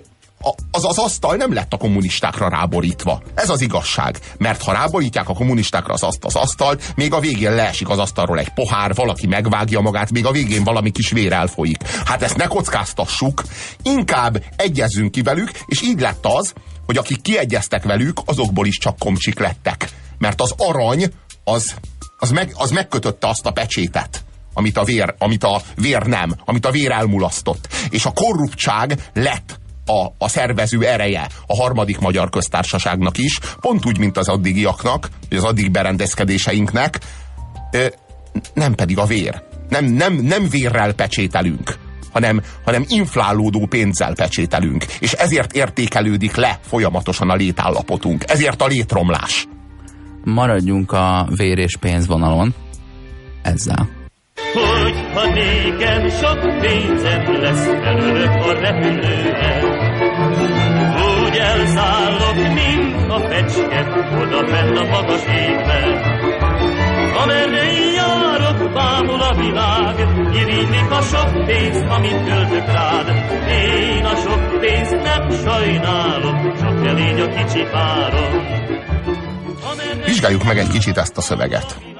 az 0.70 0.84
az 0.84 0.98
asztal 0.98 1.36
nem 1.36 1.52
lett 1.52 1.72
a 1.72 1.76
kommunistákra 1.76 2.48
ráborítva. 2.48 3.22
Ez 3.34 3.50
az 3.50 3.60
igazság. 3.60 4.18
Mert 4.38 4.62
ha 4.62 4.72
ráborítják 4.72 5.28
a 5.28 5.34
kommunistákra 5.34 5.92
az, 5.92 6.02
azt, 6.02 6.24
az 6.24 6.34
asztalt, 6.34 6.92
még 6.96 7.12
a 7.12 7.20
végén 7.20 7.54
leesik 7.54 7.88
az 7.88 7.98
asztalról 7.98 8.38
egy 8.38 8.48
pohár, 8.48 8.94
valaki 8.94 9.26
megvágja 9.26 9.80
magát, 9.80 10.10
még 10.10 10.26
a 10.26 10.30
végén 10.30 10.64
valami 10.64 10.90
kis 10.90 11.10
vér 11.10 11.32
elfolyik. 11.32 11.82
Hát 12.04 12.22
ezt 12.22 12.36
ne 12.36 12.46
kockáztassuk, 12.46 13.42
inkább 13.82 14.42
egyezzünk 14.56 15.10
ki 15.10 15.22
velük, 15.22 15.50
és 15.66 15.82
így 15.82 16.00
lett 16.00 16.26
az, 16.26 16.52
hogy 16.86 16.96
akik 16.96 17.20
kiegyeztek 17.20 17.82
velük, 17.84 18.20
azokból 18.24 18.66
is 18.66 18.78
csak 18.78 18.98
komcsik 18.98 19.38
lettek. 19.38 19.88
Mert 20.18 20.40
az 20.40 20.54
arany, 20.56 21.04
az, 21.44 21.74
az, 22.18 22.30
meg, 22.30 22.52
az 22.54 22.70
megkötötte 22.70 23.28
azt 23.28 23.46
a 23.46 23.50
pecsétet 23.50 24.24
amit 24.54 24.76
a 24.76 24.84
vér, 24.84 25.14
amit 25.18 25.44
a 25.44 25.62
vér 25.74 26.02
nem, 26.02 26.34
amit 26.44 26.66
a 26.66 26.70
vér 26.70 26.90
elmulasztott. 26.90 27.68
És 27.90 28.04
a 28.04 28.12
korruptság 28.12 29.10
lett 29.12 29.60
a, 29.86 30.06
a 30.18 30.28
szervező 30.28 30.86
ereje 30.86 31.28
a 31.46 31.56
harmadik 31.56 31.98
magyar 31.98 32.30
köztársaságnak 32.30 33.18
is, 33.18 33.38
pont 33.60 33.86
úgy, 33.86 33.98
mint 33.98 34.16
az 34.16 34.28
addigiaknak, 34.28 35.08
vagy 35.28 35.38
az 35.38 35.44
addig 35.44 35.70
berendezkedéseinknek, 35.70 36.98
nem 38.54 38.74
pedig 38.74 38.98
a 38.98 39.04
vér. 39.04 39.42
Nem, 39.68 39.84
nem, 39.84 40.14
nem 40.14 40.48
vérrel 40.48 40.92
pecsételünk, 40.92 41.78
hanem, 42.12 42.42
hanem 42.64 42.84
inflálódó 42.88 43.66
pénzzel 43.66 44.14
pecsételünk. 44.14 44.84
És 44.98 45.12
ezért 45.12 45.52
értékelődik 45.52 46.34
le 46.34 46.58
folyamatosan 46.62 47.30
a 47.30 47.34
létállapotunk. 47.34 48.24
Ezért 48.26 48.62
a 48.62 48.66
létromlás. 48.66 49.46
Maradjunk 50.24 50.92
a 50.92 51.28
vér 51.36 51.58
és 51.58 51.76
pénzvonalon 51.76 52.54
ezzel. 53.42 54.03
Hogyha 54.54 55.26
nékem 55.26 56.08
sok 56.08 56.58
pénzem 56.60 57.40
lesz, 57.40 57.64
felülök 57.64 58.30
a 58.30 58.52
repülőre. 58.52 59.60
Úgy 61.24 61.36
elszállok, 61.36 62.34
mint 62.34 63.10
a 63.10 63.18
fecske, 63.18 63.86
oda 64.20 64.46
fenn 64.46 64.76
a 64.76 64.84
magas 64.84 65.22
égben. 65.26 66.02
Amerre 67.22 67.72
én 67.72 67.92
járok, 67.94 68.72
bámul 68.72 69.22
a 69.22 69.34
világ, 69.34 70.08
irigylik 70.32 70.90
a 70.90 71.00
sok 71.00 71.44
pénzt, 71.46 71.84
amit 71.88 72.24
költök 72.28 72.66
rád. 72.66 73.08
Én 73.48 74.04
a 74.04 74.16
sok 74.16 74.60
pénzt 74.60 75.02
nem 75.02 75.30
sajnálom, 75.30 76.54
csak 76.58 76.86
elég 76.86 77.20
a 77.20 77.28
kicsi 77.28 77.64
párom. 77.72 78.62
Vizsgáljuk 80.04 80.44
meg 80.44 80.58
egy 80.58 80.68
kicsit 80.68 80.96
ezt 80.96 81.16
a 81.16 81.20
szöveget 81.20 81.93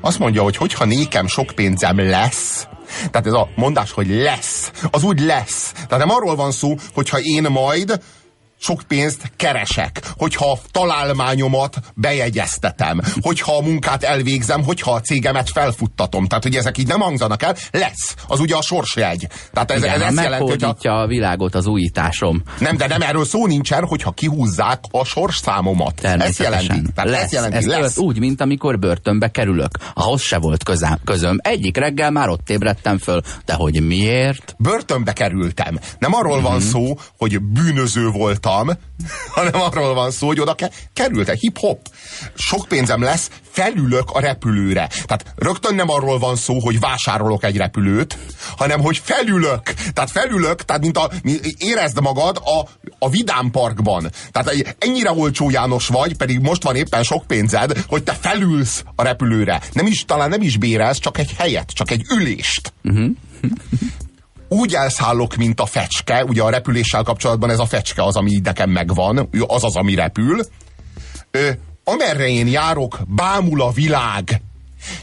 azt 0.00 0.18
mondja, 0.18 0.42
hogy 0.42 0.56
hogyha 0.56 0.84
nékem 0.84 1.26
sok 1.26 1.46
pénzem 1.54 1.98
lesz, 1.98 2.66
tehát 3.10 3.26
ez 3.26 3.32
a 3.32 3.48
mondás, 3.54 3.92
hogy 3.92 4.08
lesz, 4.08 4.70
az 4.90 5.02
úgy 5.02 5.20
lesz. 5.20 5.72
Tehát 5.72 5.98
nem 5.98 6.16
arról 6.16 6.36
van 6.36 6.52
szó, 6.52 6.74
hogyha 6.94 7.18
én 7.20 7.46
majd 7.50 8.00
sok 8.58 8.82
pénzt 8.88 9.32
keresek, 9.36 10.00
hogyha 10.16 10.50
a 10.50 10.58
találmányomat 10.70 11.76
bejegyeztetem, 11.94 13.00
hogyha 13.20 13.56
a 13.56 13.62
munkát 13.62 14.02
elvégzem, 14.02 14.64
hogyha 14.64 14.92
a 14.92 15.00
cégemet 15.00 15.50
felfuttatom. 15.50 16.26
Tehát, 16.26 16.44
hogy 16.44 16.56
ezek 16.56 16.78
így 16.78 16.86
nem 16.86 17.00
hangzanak 17.00 17.42
el, 17.42 17.56
lesz. 17.70 18.14
Az 18.28 18.40
ugye 18.40 18.56
a 18.56 18.62
sorsjegy. 18.62 19.26
Tehát 19.52 19.70
ez, 19.70 19.82
Igen, 19.82 19.94
ez 19.94 20.00
ezt 20.00 20.22
jelenti, 20.22 20.50
hogy 20.50 20.76
a... 20.86 21.02
a 21.02 21.06
világot 21.06 21.54
az 21.54 21.66
újításom. 21.66 22.42
Nem, 22.58 22.76
de 22.76 22.86
nem 22.86 23.02
erről 23.02 23.24
szó 23.24 23.46
nincsen, 23.46 23.84
hogyha 23.84 24.10
kihúzzák 24.10 24.80
a 24.90 25.04
sorszámomat. 25.04 26.04
Ez 26.04 26.38
jelenti. 26.38 26.82
Tehát 26.94 27.10
lesz. 27.10 27.22
Ez 27.22 27.32
jelenti, 27.32 27.56
ez 27.56 27.66
lesz. 27.66 27.98
úgy, 27.98 28.18
mint 28.18 28.40
amikor 28.40 28.78
börtönbe 28.78 29.30
kerülök. 29.30 29.70
Ahhoz 29.94 30.20
se 30.20 30.38
volt 30.38 30.64
közám, 30.64 30.98
közöm. 31.04 31.38
Egyik 31.42 31.76
reggel 31.76 32.10
már 32.10 32.28
ott 32.28 32.50
ébredtem 32.50 32.98
föl. 32.98 33.20
De 33.44 33.52
hogy 33.52 33.86
miért? 33.86 34.54
Börtönbe 34.58 35.12
kerültem. 35.12 35.78
Nem 35.98 36.14
arról 36.14 36.34
mm 36.34 36.36
-hmm. 36.36 36.44
van 36.44 36.56
mhm. 36.56 36.66
szó, 36.66 36.98
hogy 37.18 37.40
bűnöző 37.40 38.08
voltam, 38.08 38.47
voltam, 38.48 38.78
hanem 39.34 39.60
arról 39.60 39.94
van 39.94 40.10
szó, 40.10 40.26
hogy 40.26 40.40
oda 40.40 40.54
ke 40.54 40.70
került 40.92 41.30
hip-hop. 41.30 41.88
Sok 42.34 42.66
pénzem 42.68 43.02
lesz, 43.02 43.30
felülök 43.50 44.10
a 44.10 44.20
repülőre. 44.20 44.88
Tehát 45.04 45.24
rögtön 45.36 45.74
nem 45.74 45.90
arról 45.90 46.18
van 46.18 46.36
szó, 46.36 46.58
hogy 46.58 46.80
vásárolok 46.80 47.44
egy 47.44 47.56
repülőt, 47.56 48.18
hanem 48.56 48.80
hogy 48.80 48.98
felülök. 49.04 49.62
Tehát 49.92 50.10
felülök, 50.10 50.64
tehát 50.64 50.82
mint 50.82 50.96
a, 50.96 51.10
érezd 51.58 52.00
magad 52.00 52.42
a, 52.44 52.68
a 52.98 53.08
Vidám 53.08 53.50
Parkban. 53.50 54.10
Tehát 54.30 54.76
ennyire 54.78 55.12
olcsó 55.12 55.50
János 55.50 55.86
vagy, 55.86 56.16
pedig 56.16 56.40
most 56.40 56.62
van 56.62 56.76
éppen 56.76 57.02
sok 57.02 57.26
pénzed, 57.26 57.84
hogy 57.88 58.02
te 58.02 58.12
felülsz 58.12 58.84
a 58.94 59.02
repülőre. 59.02 59.60
Nem 59.72 59.86
is, 59.86 60.04
talán 60.04 60.28
nem 60.28 60.42
is 60.42 60.56
bérelsz, 60.56 60.98
csak 60.98 61.18
egy 61.18 61.34
helyet, 61.38 61.70
csak 61.70 61.90
egy 61.90 62.06
ülést. 62.10 62.72
Uh 62.84 62.94
-huh 62.96 63.16
úgy 64.48 64.74
elszállok, 64.74 65.36
mint 65.36 65.60
a 65.60 65.66
fecske, 65.66 66.24
ugye 66.24 66.42
a 66.42 66.50
repüléssel 66.50 67.02
kapcsolatban 67.02 67.50
ez 67.50 67.58
a 67.58 67.66
fecske 67.66 68.02
az, 68.02 68.16
ami 68.16 68.40
nekem 68.42 68.70
megvan, 68.70 69.28
az 69.46 69.64
az, 69.64 69.76
ami 69.76 69.94
repül. 69.94 70.40
Ö, 71.30 71.50
amerre 71.84 72.28
én 72.28 72.46
járok, 72.46 72.98
bámul 73.06 73.62
a 73.62 73.70
világ 73.70 74.42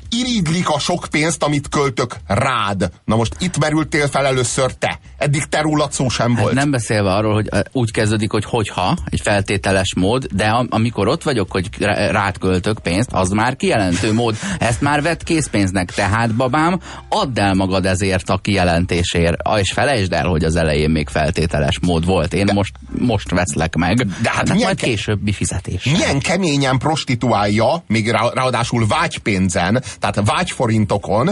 irigylik 0.10 0.70
a 0.70 0.80
sok 0.80 1.08
pénzt, 1.12 1.44
amit 1.44 1.70
költök 1.70 2.16
rád. 2.28 2.92
Na 3.06 3.16
most 3.16 3.36
itt 3.40 3.58
merültél 3.58 4.08
fel 4.08 4.26
először 4.26 4.74
te. 4.74 5.00
Eddig 5.18 5.46
te 5.46 5.62
rólad 5.62 5.92
szó 5.92 6.10
sem 6.10 6.32
hát 6.32 6.40
volt. 6.42 6.54
Hát 6.54 6.64
nem 6.64 6.72
beszélve 6.72 7.14
arról, 7.14 7.34
hogy 7.34 7.50
úgy 7.72 7.92
kezdődik, 7.92 8.32
hogy 8.32 8.46
hogyha, 8.46 8.98
egy 9.06 9.22
feltételes 9.22 9.94
mód, 9.96 10.26
de 10.26 10.46
am 10.46 10.68
amikor 10.70 11.08
ott 11.08 11.24
vagyok, 11.24 11.52
hogy 11.52 11.70
rád 12.12 12.38
költök 12.38 12.80
pénzt, 12.80 13.10
az 13.12 13.30
már 13.30 13.56
kijelentő 13.56 14.14
mód. 14.14 14.36
Ezt 14.60 14.82
már 14.82 15.02
vett 15.02 15.24
készpénznek, 15.24 15.92
tehát 15.92 16.36
babám, 16.36 16.80
add 17.10 17.40
el 17.40 17.54
magad 17.54 17.86
ezért 17.86 18.30
a 18.30 18.38
kijelentésért, 18.38 19.38
és 19.58 19.72
felejtsd 19.72 20.14
el, 20.14 20.28
hogy 20.28 20.44
az 20.44 20.56
elején 20.56 20.90
még 20.90 21.10
feltételes 21.10 21.80
mód 21.82 22.06
volt. 22.06 22.34
Én 22.34 22.46
de, 22.46 22.54
most, 22.54 22.74
most 22.98 23.30
veszlek 23.30 23.76
meg. 23.76 24.08
De 24.22 24.30
hát 24.30 24.50
milyen 24.50 24.66
majd 24.66 24.78
későbbi 24.78 25.32
fizetés. 25.32 25.84
Milyen 25.84 26.20
keményen 26.20 26.78
prostituálja, 26.78 27.84
még 27.88 28.10
rá, 28.10 28.30
ráadásul 28.34 28.88
vágypénzen, 29.66 30.00
tehát 30.00 30.30
vágyforintokon 30.30 31.30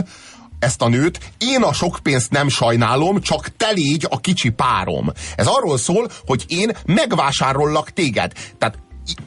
ezt 0.59 0.81
a 0.81 0.87
nőt, 0.87 1.19
én 1.37 1.61
a 1.61 1.73
sok 1.73 1.99
pénzt 2.03 2.31
nem 2.31 2.49
sajnálom, 2.49 3.21
csak 3.21 3.55
te 3.57 3.71
légy 3.71 4.05
a 4.09 4.19
kicsi 4.19 4.49
párom. 4.49 5.11
Ez 5.35 5.47
arról 5.47 5.77
szól, 5.77 6.07
hogy 6.25 6.45
én 6.47 6.71
megvásárollak 6.85 7.89
téged. 7.89 8.31
Tehát 8.57 8.77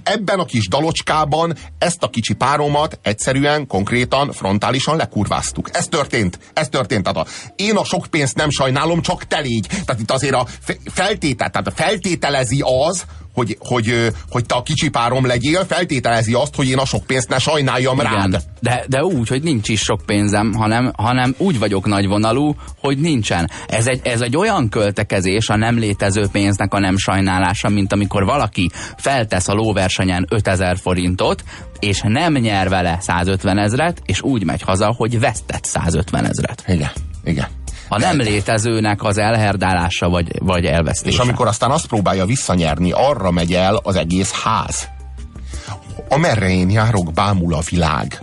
ebben 0.02 0.38
a 0.38 0.44
kis 0.44 0.68
dalocskában 0.68 1.56
ezt 1.78 2.02
a 2.02 2.10
kicsi 2.10 2.34
páromat 2.34 2.98
egyszerűen, 3.02 3.66
konkrétan, 3.66 4.32
frontálisan 4.32 4.96
lekurváztuk. 4.96 5.70
Ez 5.72 5.88
történt. 5.88 6.38
Ez 6.52 6.68
történt. 6.68 7.02
Tehát 7.02 7.28
a, 7.28 7.52
én 7.56 7.76
a 7.76 7.84
sok 7.84 8.06
pénzt 8.06 8.36
nem 8.36 8.50
sajnálom, 8.50 9.02
csak 9.02 9.24
te 9.24 9.38
légy. 9.38 9.66
Tehát 9.66 10.00
itt 10.00 10.10
azért 10.10 10.34
a 10.34 10.46
feltétel, 10.84 11.50
tehát 11.50 11.72
feltételezi 11.74 12.62
az, 12.64 13.04
hogy, 13.36 13.56
hogy, 13.60 14.12
hogy 14.28 14.46
te 14.46 14.54
a 14.54 14.62
kicsi 14.62 14.88
párom 14.88 15.26
legyél, 15.26 15.64
feltételezi 15.64 16.32
azt, 16.32 16.54
hogy 16.54 16.68
én 16.68 16.78
a 16.78 16.84
sok 16.84 17.04
pénzt 17.06 17.28
ne 17.28 17.38
sajnáljam 17.38 17.98
Igen, 17.98 18.12
rád. 18.12 18.42
De, 18.60 18.84
de 18.88 19.04
úgy, 19.04 19.28
hogy 19.28 19.42
nincs 19.42 19.68
is 19.68 19.80
sok 19.80 20.02
pénzem, 20.06 20.52
hanem, 20.52 20.92
hanem 20.96 21.34
úgy 21.38 21.58
vagyok 21.58 21.86
nagyvonalú, 21.86 22.54
hogy 22.80 22.98
nincsen. 22.98 23.50
Ez 23.66 23.86
egy, 23.86 24.00
ez 24.02 24.20
egy 24.20 24.36
olyan 24.36 24.68
költekezés 24.68 25.48
a 25.48 25.56
nem 25.56 25.78
létező 25.78 26.26
pénznek 26.32 26.74
a 26.74 26.78
nem 26.78 26.96
sajnálása, 26.96 27.68
mint 27.68 27.92
amikor 27.92 28.24
valaki 28.24 28.70
feltesz 28.96 29.48
a 29.48 29.54
lóversenyen 29.54 30.26
5000 30.30 30.76
forintot, 30.78 31.44
és 31.78 32.00
nem 32.04 32.32
nyer 32.32 32.68
vele 32.68 32.98
150 33.00 33.58
ezret, 33.58 34.02
és 34.04 34.22
úgy 34.22 34.44
megy 34.44 34.62
haza, 34.62 34.94
hogy 34.96 35.20
vesztett 35.20 35.64
150 35.64 36.24
ezret. 36.24 36.64
Igen, 36.66 36.90
igen 37.24 37.46
a 37.88 37.98
nem 37.98 38.18
létezőnek 38.18 39.02
az 39.02 39.18
elherdálása 39.18 40.08
vagy, 40.08 40.38
vagy 40.38 40.64
elvesztése. 40.64 41.14
És 41.14 41.18
amikor 41.18 41.46
aztán 41.46 41.70
azt 41.70 41.86
próbálja 41.86 42.24
visszanyerni, 42.24 42.92
arra 42.92 43.30
megy 43.30 43.54
el 43.54 43.80
az 43.82 43.96
egész 43.96 44.30
ház. 44.30 44.88
Amerre 46.08 46.48
én 46.48 46.70
járok, 46.70 47.12
bámul 47.12 47.54
a 47.54 47.60
világ. 47.70 48.20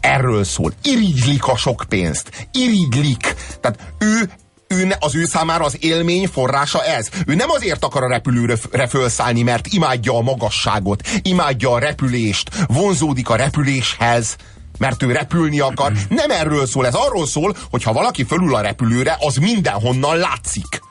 Erről 0.00 0.44
szól. 0.44 0.72
Irigylik 0.82 1.46
a 1.46 1.56
sok 1.56 1.84
pénzt. 1.88 2.48
Irigylik. 2.52 3.34
Tehát 3.60 3.78
ő 3.98 4.30
ő, 4.68 4.94
az 4.98 5.14
ő 5.14 5.24
számára 5.24 5.64
az 5.64 5.76
élmény 5.80 6.26
forrása 6.26 6.84
ez. 6.84 7.08
Ő 7.26 7.34
nem 7.34 7.50
azért 7.50 7.84
akar 7.84 8.02
a 8.02 8.08
repülőre 8.08 8.86
fölszállni, 8.88 9.42
mert 9.42 9.66
imádja 9.66 10.16
a 10.16 10.20
magasságot, 10.20 11.08
imádja 11.22 11.72
a 11.72 11.78
repülést, 11.78 12.50
vonzódik 12.66 13.28
a 13.28 13.36
repüléshez, 13.36 14.36
mert 14.78 15.02
ő 15.02 15.12
repülni 15.12 15.60
akar. 15.60 15.92
Nem 16.08 16.30
erről 16.30 16.66
szól, 16.66 16.86
ez 16.86 16.94
arról 16.94 17.26
szól, 17.26 17.56
hogy 17.70 17.82
ha 17.82 17.92
valaki 17.92 18.24
fölül 18.24 18.54
a 18.54 18.60
repülőre, 18.60 19.16
az 19.20 19.36
mindenhonnan 19.36 20.16
látszik. 20.16 20.86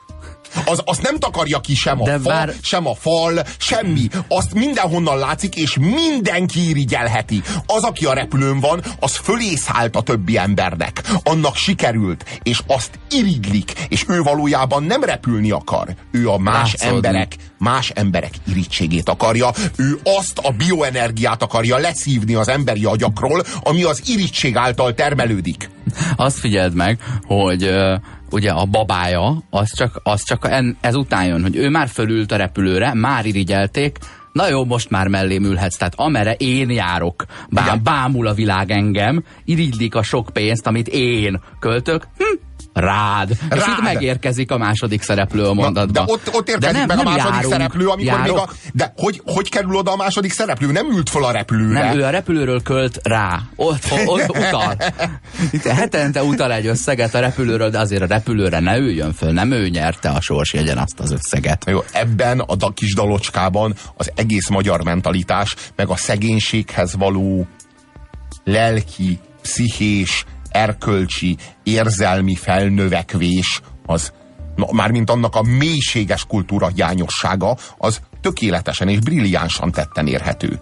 Az, 0.65 0.81
azt 0.85 1.01
nem 1.01 1.17
takarja 1.17 1.59
ki 1.59 1.75
sem 1.75 2.01
a 2.01 2.05
De 2.05 2.19
fa, 2.19 2.29
bár... 2.29 2.53
sem 2.61 2.87
a 2.87 2.95
fal, 2.95 3.43
semmi. 3.57 4.07
Azt 4.27 4.53
mindenhonnan 4.53 5.17
látszik, 5.17 5.55
és 5.55 5.77
mindenki 5.79 6.69
irigyelheti. 6.69 7.41
Az, 7.65 7.83
aki 7.83 8.05
a 8.05 8.13
repülőn 8.13 8.59
van, 8.59 8.81
az 8.99 9.15
fölé 9.15 9.55
szállt 9.55 9.95
a 9.95 10.01
többi 10.01 10.37
embernek. 10.37 11.01
Annak 11.23 11.55
sikerült, 11.55 12.39
és 12.43 12.59
azt 12.67 12.99
irigylik, 13.09 13.73
és 13.89 14.05
ő 14.07 14.21
valójában 14.21 14.83
nem 14.83 15.03
repülni 15.03 15.51
akar. 15.51 15.95
Ő 16.11 16.29
a 16.29 16.37
más 16.37 16.55
Látszódni. 16.71 16.95
emberek, 16.95 17.35
más 17.57 17.89
emberek 17.89 18.33
irítségét 18.47 19.09
akarja. 19.09 19.51
Ő 19.75 19.99
azt 20.03 20.37
a 20.37 20.51
bioenergiát 20.51 21.43
akarja 21.43 21.77
leszívni 21.77 22.33
az 22.33 22.47
emberi 22.47 22.85
agyakról, 22.85 23.43
ami 23.63 23.83
az 23.83 24.01
irítség 24.05 24.55
által 24.55 24.93
termelődik. 24.93 25.69
Azt 26.15 26.39
figyeld 26.39 26.73
meg, 26.73 26.99
hogy 27.25 27.69
ugye 28.31 28.51
a 28.51 28.65
babája, 28.65 29.43
az 29.49 29.75
csak, 29.75 29.99
az 30.03 30.23
csak 30.23 30.47
en, 30.49 30.77
ez 30.81 30.95
után 30.95 31.25
jön, 31.25 31.41
hogy 31.41 31.55
ő 31.55 31.69
már 31.69 31.87
fölült 31.87 32.31
a 32.31 32.35
repülőre, 32.35 32.93
már 32.93 33.25
irigyelték, 33.25 33.97
na 34.31 34.47
jó, 34.47 34.65
most 34.65 34.89
már 34.89 35.07
mellém 35.07 35.43
ülhetsz, 35.43 35.77
tehát 35.77 35.93
amere 35.95 36.33
én 36.33 36.69
járok, 36.69 37.25
bám, 37.49 37.83
bámul 37.83 38.27
a 38.27 38.33
világ 38.33 38.71
engem, 38.71 39.23
irigylik 39.45 39.95
a 39.95 40.03
sok 40.03 40.29
pénzt, 40.33 40.67
amit 40.67 40.87
én 40.87 41.41
költök, 41.59 42.07
hm, 42.17 42.46
rád. 42.79 43.37
rád. 43.49 43.59
És 43.59 43.65
itt 43.67 43.81
megérkezik 43.81 44.51
a 44.51 44.57
második 44.57 45.01
szereplő 45.01 45.43
a 45.43 45.53
mondatba. 45.53 46.05
De 46.05 46.11
ott, 46.11 46.29
ott 46.33 46.49
érkezik 46.49 46.77
nem, 46.77 46.87
meg 46.87 46.97
nem 46.97 47.07
a 47.07 47.09
második 47.09 47.33
járunk, 47.33 47.53
szereplő, 47.53 47.87
amikor 47.87 48.05
járok. 48.05 48.35
még 48.35 48.37
a... 48.37 48.49
De 48.73 48.93
hogy, 48.95 49.21
hogy 49.25 49.49
kerül 49.49 49.75
oda 49.75 49.91
a 49.91 49.95
második 49.95 50.31
szereplő? 50.31 50.71
Nem 50.71 50.91
ült 50.91 51.09
fel 51.09 51.23
a 51.23 51.31
repülőre. 51.31 51.83
Nem, 51.83 51.97
ő 51.97 52.03
a 52.03 52.09
repülőről 52.09 52.61
költ 52.61 52.99
rá. 53.03 53.39
Ott, 53.55 53.85
ott 54.05 54.29
utal. 54.29 54.77
Itt 55.51 55.63
hetente 55.63 56.23
utal 56.23 56.53
egy 56.53 56.65
összeget 56.65 57.13
a 57.13 57.19
repülőről, 57.19 57.69
de 57.69 57.79
azért 57.79 58.01
a 58.01 58.05
repülőre 58.05 58.59
ne 58.59 58.77
üljön 58.77 59.13
föl. 59.13 59.31
Nem 59.31 59.51
ő 59.51 59.67
nyerte 59.69 60.09
a 60.09 60.21
sorsjegyen 60.21 60.77
azt 60.77 60.99
az 60.99 61.11
összeget. 61.11 61.65
Jó, 61.67 61.83
ebben 61.91 62.39
a 62.39 62.73
kis 62.73 62.93
dalocskában 62.93 63.75
az 63.95 64.11
egész 64.15 64.47
magyar 64.47 64.83
mentalitás, 64.83 65.55
meg 65.75 65.89
a 65.89 65.95
szegénységhez 65.95 66.95
való 66.95 67.47
lelki, 68.43 69.19
pszichés, 69.41 70.25
erkölcsi, 70.57 71.37
érzelmi 71.63 72.35
felnövekvés, 72.35 73.61
az 73.85 74.11
mármint 74.71 75.09
annak 75.09 75.35
a 75.35 75.41
mélységes 75.41 76.25
kultúra 76.25 76.67
hiányossága, 76.67 77.57
az 77.77 78.01
tökéletesen 78.21 78.87
és 78.87 78.99
brilliánsan 78.99 79.71
tetten 79.71 80.07
érhető. 80.07 80.59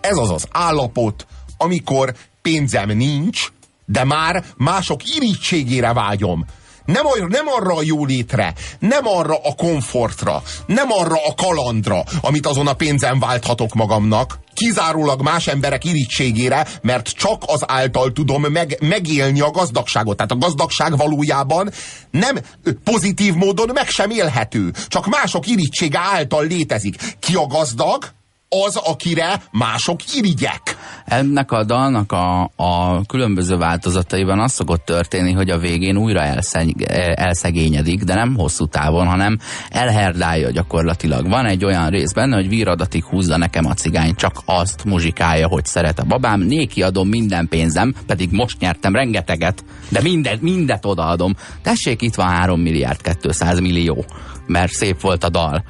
Ez 0.00 0.16
az 0.16 0.30
az 0.30 0.46
állapot, 0.50 1.26
amikor 1.56 2.14
pénzem 2.42 2.90
nincs, 2.90 3.48
de 3.84 4.04
már 4.04 4.44
mások 4.56 5.00
irítségére 5.16 5.92
vágyom. 5.92 6.44
Nem, 6.86 7.06
nem 7.28 7.46
arra 7.48 7.76
a 7.76 7.82
jólétre, 7.82 8.54
nem 8.78 9.06
arra 9.06 9.36
a 9.42 9.54
komfortra, 9.54 10.42
nem 10.66 10.90
arra 10.90 11.16
a 11.26 11.34
kalandra, 11.34 12.02
amit 12.20 12.46
azon 12.46 12.66
a 12.66 12.72
pénzen 12.72 13.18
válthatok 13.18 13.74
magamnak, 13.74 14.38
kizárólag 14.54 15.22
más 15.22 15.46
emberek 15.46 15.84
irítségére, 15.84 16.66
mert 16.82 17.08
csak 17.08 17.42
az 17.46 17.62
által 17.66 18.12
tudom 18.12 18.42
meg, 18.42 18.76
megélni 18.80 19.40
a 19.40 19.50
gazdagságot. 19.50 20.16
Tehát 20.16 20.32
a 20.32 20.38
gazdagság 20.38 20.96
valójában 20.96 21.70
nem 22.10 22.38
pozitív 22.84 23.34
módon 23.34 23.70
meg 23.72 23.88
sem 23.88 24.10
élhető, 24.10 24.72
csak 24.88 25.06
mások 25.06 25.46
irítsége 25.46 25.98
által 25.98 26.46
létezik. 26.46 26.96
Ki 27.20 27.34
a 27.34 27.46
gazdag? 27.46 28.14
Az, 28.48 28.76
akire 28.76 29.42
mások 29.50 30.00
irigyek. 30.14 30.76
Ennek 31.04 31.52
a 31.52 31.64
dalnak 31.64 32.12
a, 32.12 32.50
a 32.56 33.04
különböző 33.06 33.56
változataiban 33.56 34.40
az 34.40 34.52
szokott 34.52 34.84
történni, 34.84 35.32
hogy 35.32 35.50
a 35.50 35.58
végén 35.58 35.96
újra 35.96 36.20
elszeg, 36.20 36.82
elszegényedik, 37.14 38.02
de 38.02 38.14
nem 38.14 38.34
hosszú 38.34 38.66
távon, 38.66 39.06
hanem 39.06 39.38
elherdálja 39.70 40.50
gyakorlatilag. 40.50 41.28
Van 41.28 41.46
egy 41.46 41.64
olyan 41.64 41.90
rész 41.90 42.12
benne, 42.12 42.36
hogy 42.36 42.48
viradatig 42.48 43.04
húzza 43.04 43.36
nekem 43.36 43.66
a 43.66 43.74
cigány, 43.74 44.14
csak 44.14 44.42
azt 44.44 44.84
muzsikálja, 44.84 45.48
hogy 45.48 45.64
szeret 45.64 45.98
a 45.98 46.04
babám, 46.04 46.40
néki 46.40 46.82
adom 46.82 47.08
minden 47.08 47.48
pénzem, 47.48 47.94
pedig 48.06 48.30
most 48.30 48.60
nyertem 48.60 48.94
rengeteget, 48.94 49.64
de 49.88 50.02
mindet, 50.02 50.40
mindet 50.40 50.84
odaadom. 50.84 51.34
Tessék, 51.62 52.02
itt 52.02 52.14
van 52.14 52.28
3 52.28 52.60
milliárd 52.60 53.16
200 53.20 53.60
millió 53.60 54.04
mert 54.46 54.72
szép 54.72 55.00
volt 55.00 55.24
a 55.24 55.28
dal. 55.28 55.64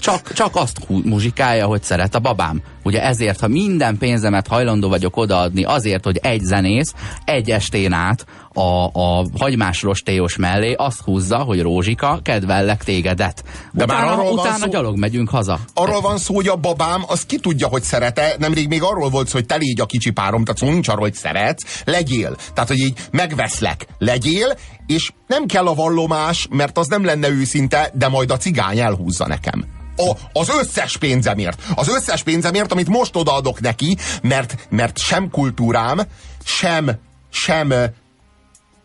Csak, 0.00 0.32
csak 0.32 0.56
azt 0.56 0.78
muzsikálja, 0.88 1.66
hogy 1.66 1.82
szeret 1.82 2.14
a 2.14 2.18
babám. 2.18 2.62
Ugye 2.84 3.02
ezért, 3.02 3.40
ha 3.40 3.48
minden 3.48 3.98
pénzemet 3.98 4.46
hajlandó 4.46 4.88
vagyok 4.88 5.16
odaadni 5.16 5.64
azért, 5.64 6.04
hogy 6.04 6.16
egy 6.16 6.40
zenész 6.40 6.94
egy 7.24 7.50
estén 7.50 7.92
át 7.92 8.24
a, 8.52 8.84
a 8.92 9.26
hagymás 9.38 9.82
rostélyos 9.82 10.36
mellé 10.36 10.72
azt 10.72 11.00
húzza, 11.00 11.38
hogy 11.38 11.62
Rózsika, 11.62 12.20
kedvellek 12.22 12.84
tégedet. 12.84 13.44
De 13.72 13.84
utána, 13.84 14.00
már 14.00 14.12
arról 14.12 14.32
utána 14.32 14.56
szó, 14.56 14.68
gyalog 14.68 14.98
megyünk 14.98 15.28
haza. 15.28 15.58
Arról 15.74 16.00
van 16.00 16.18
szó, 16.18 16.34
hogy 16.34 16.48
a 16.48 16.56
babám 16.56 17.02
az 17.06 17.26
ki 17.26 17.38
tudja, 17.38 17.68
hogy 17.68 17.82
szerete. 17.82 18.34
Nemrég 18.38 18.68
még 18.68 18.82
arról 18.82 19.08
volt 19.08 19.28
szó, 19.28 19.32
hogy 19.32 19.46
te 19.46 19.56
légy 19.56 19.80
a 19.80 19.86
kicsi 19.86 20.10
párom, 20.10 20.44
tehát 20.44 20.60
szó 20.60 20.70
nincs 20.70 20.88
arról, 20.88 21.00
hogy 21.00 21.14
szeretsz, 21.14 21.82
legyél. 21.84 22.36
Tehát, 22.54 22.68
hogy 22.68 22.78
így 22.78 22.98
megveszlek, 23.10 23.86
legyél, 23.98 24.56
és 24.86 25.12
nem 25.26 25.46
kell 25.46 25.66
a 25.66 25.74
vallomás, 25.74 26.46
mert 26.50 26.78
az 26.78 26.86
nem 26.86 27.04
lenne 27.04 27.28
őszinte, 27.28 27.90
de 27.94 28.08
majd 28.08 28.30
a 28.30 28.36
cigány 28.36 28.78
elhúzza 28.78 29.26
nekem 29.26 29.82
a, 29.96 30.12
az 30.32 30.48
összes 30.60 30.96
pénzemért. 30.96 31.62
Az 31.74 31.88
összes 31.88 32.22
pénzemért, 32.22 32.72
amit 32.72 32.88
most 32.88 33.16
odaadok 33.16 33.60
neki, 33.60 33.96
mert, 34.22 34.66
mert 34.70 34.98
sem 34.98 35.30
kultúrám, 35.30 36.00
sem, 36.44 36.90
sem 37.30 37.74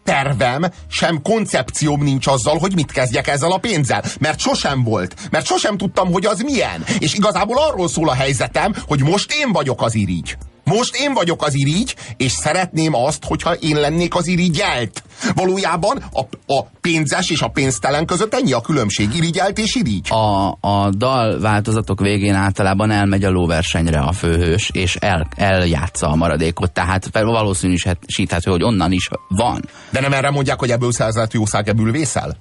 tervem, 0.04 0.66
sem 0.90 1.22
koncepcióm 1.22 2.04
nincs 2.04 2.28
azzal, 2.28 2.58
hogy 2.58 2.76
mit 2.76 2.92
kezdjek 2.92 3.28
ezzel 3.28 3.52
a 3.52 3.58
pénzzel. 3.58 4.04
Mert 4.20 4.40
sosem 4.40 4.84
volt. 4.84 5.16
Mert 5.32 5.46
sosem 5.46 5.78
tudtam, 5.78 6.12
hogy 6.12 6.26
az 6.26 6.40
milyen. 6.40 6.84
És 7.00 7.14
igazából 7.14 7.58
arról 7.58 7.88
szól 7.88 8.10
a 8.10 8.14
helyzetem, 8.14 8.74
hogy 8.88 9.04
most 9.04 9.32
én 9.32 9.52
vagyok 9.52 9.82
az 9.82 9.96
irigy. 9.96 10.38
Most 10.70 10.96
én 10.96 11.14
vagyok 11.14 11.44
az 11.44 11.54
irigy, 11.54 11.96
és 12.18 12.32
szeretném 12.32 12.96
azt, 12.96 13.26
hogyha 13.26 13.54
én 13.54 13.80
lennék 13.80 14.16
az 14.16 14.28
irigyelt. 14.28 15.04
Valójában 15.36 16.04
a, 16.12 16.54
a 16.54 16.64
pénzes 16.82 17.30
és 17.30 17.42
a 17.42 17.48
pénztelen 17.48 18.06
között 18.06 18.34
ennyi 18.34 18.52
a 18.52 18.62
különbség, 18.62 19.16
irigyelt 19.16 19.58
és 19.58 19.76
irigy. 19.76 20.12
A, 20.12 20.58
a 20.62 20.90
dal 20.98 21.40
változatok 21.40 22.00
végén 22.00 22.36
általában 22.36 22.92
elmegy 22.92 23.24
a 23.24 23.30
lóversenyre 23.30 24.00
a 24.00 24.12
főhős, 24.12 24.70
és 24.74 24.96
el, 24.96 25.28
eljátsza 25.36 26.10
a 26.10 26.16
maradékot, 26.16 26.72
tehát 26.72 27.10
valószínűsíthető, 27.12 28.52
hogy 28.52 28.64
onnan 28.64 28.92
is 28.92 29.10
van. 29.28 29.70
De 29.90 30.00
nem 30.00 30.14
erre 30.14 30.30
mondják, 30.30 30.60
hogy 30.60 30.72
ebből 30.72 30.92
szerzett 30.92 31.34
jószág 31.34 31.68
ebből 31.68 31.92
vészel? 31.92 32.38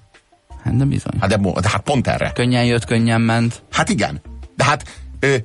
Hát 0.64 0.76
de 0.76 0.84
bizony. 0.84 1.12
Hát, 1.20 1.28
de, 1.28 1.60
de 1.60 1.68
hát 1.68 1.82
pont 1.82 2.06
erre. 2.06 2.32
Könnyen 2.34 2.64
jött, 2.64 2.84
könnyen 2.84 3.20
ment. 3.20 3.62
Hát 3.70 3.88
igen. 3.88 4.20
De 4.56 4.64
hát 4.64 4.84
ö, 5.20 5.36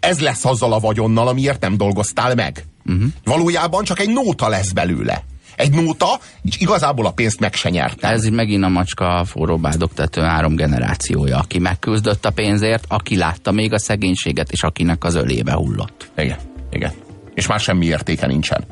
ez 0.00 0.20
lesz 0.20 0.44
azzal 0.44 0.72
a 0.72 0.78
vagyonnal, 0.78 1.28
amiért 1.28 1.60
nem 1.60 1.76
dolgoztál 1.76 2.34
meg. 2.34 2.64
Uh-huh. 2.86 3.04
Valójában 3.24 3.84
csak 3.84 3.98
egy 3.98 4.08
nóta 4.08 4.48
lesz 4.48 4.72
belőle. 4.72 5.24
Egy 5.56 5.70
nóta, 5.70 6.20
és 6.42 6.58
igazából 6.58 7.06
a 7.06 7.12
pénzt 7.12 7.40
meg 7.40 7.54
se 7.54 7.68
nyertem. 7.68 8.12
Ez 8.12 8.24
megint 8.24 8.64
a 8.64 8.68
macska 8.68 9.24
forró 9.26 9.56
bádogtető 9.56 10.20
három 10.20 10.56
generációja, 10.56 11.38
aki 11.38 11.58
megküzdött 11.58 12.26
a 12.26 12.30
pénzért, 12.30 12.84
aki 12.88 13.16
látta 13.16 13.52
még 13.52 13.72
a 13.72 13.78
szegénységet, 13.78 14.52
és 14.52 14.62
akinek 14.62 15.04
az 15.04 15.14
ölébe 15.14 15.52
hullott. 15.52 16.10
Igen, 16.16 16.38
igen. 16.70 16.92
És 17.34 17.46
már 17.46 17.60
semmi 17.60 17.86
értéke 17.86 18.26
nincsen. 18.26 18.64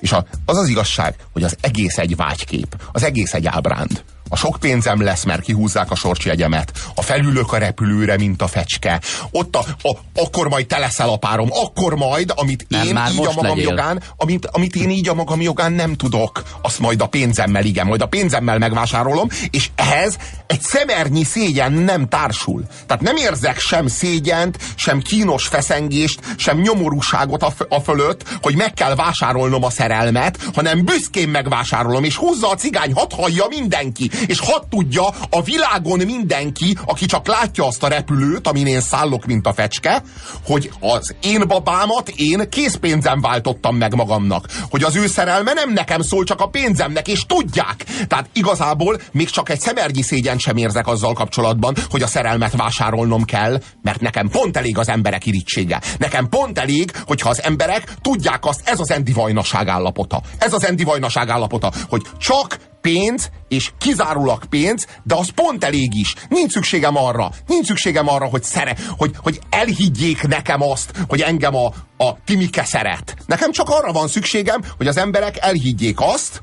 És 0.00 0.12
a, 0.12 0.26
az 0.44 0.56
az 0.56 0.68
igazság, 0.68 1.14
hogy 1.32 1.42
az 1.42 1.56
egész 1.60 1.98
egy 1.98 2.16
vágykép, 2.16 2.76
az 2.92 3.02
egész 3.02 3.34
egy 3.34 3.46
ábránd 3.46 4.04
a 4.34 4.36
sok 4.36 4.56
pénzem 4.60 5.02
lesz, 5.02 5.24
mert 5.24 5.42
kihúzzák 5.42 5.90
a 5.90 5.94
sorcsjegyemet, 5.94 6.72
a 6.94 7.02
felülök 7.02 7.52
a 7.52 7.58
repülőre, 7.58 8.16
mint 8.16 8.42
a 8.42 8.46
fecske, 8.46 9.00
ott 9.30 9.56
a, 9.56 9.64
a, 9.82 9.96
akkor 10.14 10.48
majd 10.48 10.66
te 10.66 10.78
leszel 10.78 11.08
a 11.08 11.16
párom, 11.16 11.48
akkor 11.50 11.94
majd, 11.94 12.32
amit 12.36 12.66
nem, 12.68 12.86
én 12.86 13.00
így 13.12 13.26
a 13.26 13.32
magam 13.32 13.46
legyél. 13.46 13.68
jogán, 13.68 14.02
amit, 14.16 14.46
amit 14.46 14.76
én 14.76 14.90
így 14.90 15.08
a 15.08 15.14
magam 15.14 15.40
jogán 15.40 15.72
nem 15.72 15.94
tudok, 15.94 16.42
azt 16.62 16.78
majd 16.78 17.00
a 17.00 17.06
pénzemmel, 17.06 17.64
igen, 17.64 17.86
majd 17.86 18.00
a 18.00 18.06
pénzemmel 18.06 18.58
megvásárolom, 18.58 19.28
és 19.50 19.70
ehhez 19.74 20.16
egy 20.46 20.60
szemernyi 20.60 21.24
szégyen 21.24 21.72
nem 21.72 22.08
társul. 22.08 22.64
Tehát 22.86 23.02
nem 23.02 23.16
érzek 23.16 23.58
sem 23.58 23.86
szégyent, 23.86 24.58
sem 24.74 25.00
kínos 25.00 25.46
feszengést, 25.46 26.20
sem 26.36 26.60
nyomorúságot 26.60 27.42
a, 27.42 27.52
a 27.68 27.80
fölött, 27.80 28.24
hogy 28.42 28.56
meg 28.56 28.72
kell 28.72 28.94
vásárolnom 28.94 29.64
a 29.64 29.70
szerelmet, 29.70 30.38
hanem 30.54 30.84
büszkén 30.84 31.28
megvásárolom, 31.28 32.04
és 32.04 32.16
húzza 32.16 32.50
a 32.50 32.54
cigány, 32.54 32.92
hadd 32.92 33.14
hallja 33.14 33.46
mindenki, 33.48 34.10
és 34.28 34.40
hadd 34.40 34.62
tudja 34.70 35.08
a 35.30 35.42
világon 35.42 35.98
mindenki, 35.98 36.76
aki 36.84 37.06
csak 37.06 37.26
látja 37.26 37.66
azt 37.66 37.82
a 37.82 37.88
repülőt, 37.88 38.48
amin 38.48 38.66
én 38.66 38.80
szállok, 38.80 39.24
mint 39.26 39.46
a 39.46 39.52
fecske, 39.52 40.02
hogy 40.46 40.70
az 40.80 41.14
én 41.22 41.46
babámat 41.46 42.08
én 42.08 42.48
készpénzem 42.50 43.20
váltottam 43.20 43.76
meg 43.76 43.94
magamnak. 43.94 44.46
Hogy 44.70 44.82
az 44.82 44.96
ő 44.96 45.06
szerelme 45.06 45.52
nem 45.52 45.72
nekem 45.72 46.00
szól, 46.00 46.24
csak 46.24 46.40
a 46.40 46.46
pénzemnek, 46.46 47.08
és 47.08 47.26
tudják. 47.26 47.84
Tehát 48.08 48.28
igazából 48.32 49.00
még 49.12 49.30
csak 49.30 49.48
egy 49.48 49.60
szemernyi 49.60 50.02
szégyen 50.02 50.38
sem 50.38 50.56
érzek 50.56 50.86
azzal 50.86 51.12
kapcsolatban, 51.12 51.74
hogy 51.90 52.02
a 52.02 52.06
szerelmet 52.06 52.56
vásárolnom 52.56 53.24
kell, 53.24 53.60
mert 53.82 54.00
nekem 54.00 54.28
pont 54.28 54.56
elég 54.56 54.78
az 54.78 54.88
emberek 54.88 55.26
irítsége. 55.26 55.80
Nekem 55.98 56.28
pont 56.28 56.58
elég, 56.58 56.90
hogyha 57.06 57.28
az 57.28 57.42
emberek 57.42 57.94
tudják 58.02 58.44
azt, 58.44 58.68
ez 58.68 58.80
az 58.80 58.90
endivajnaság 58.90 59.68
állapota. 59.68 60.20
Ez 60.38 60.52
az 60.52 60.64
endivajnaság 60.64 61.28
állapota, 61.28 61.72
hogy 61.88 62.02
csak 62.18 62.58
pénz, 62.84 63.30
és 63.48 63.70
kizárólag 63.78 64.44
pénz, 64.44 64.86
de 65.02 65.14
az 65.14 65.28
pont 65.34 65.64
elég 65.64 65.94
is. 65.94 66.14
Nincs 66.28 66.52
szükségem 66.52 66.96
arra, 66.96 67.30
nincs 67.46 67.66
szükségem 67.66 68.08
arra, 68.08 68.24
hogy, 68.24 68.42
szere, 68.42 68.76
hogy, 68.96 69.10
hogy 69.16 69.40
elhiggyék 69.50 70.22
nekem 70.22 70.62
azt, 70.62 70.92
hogy 71.08 71.20
engem 71.20 71.54
a, 71.54 71.72
a 71.96 72.16
Timike 72.24 72.64
szeret. 72.64 73.16
Nekem 73.26 73.52
csak 73.52 73.68
arra 73.68 73.92
van 73.92 74.08
szükségem, 74.08 74.62
hogy 74.76 74.86
az 74.86 74.96
emberek 74.96 75.36
elhiggyék 75.40 76.00
azt, 76.00 76.42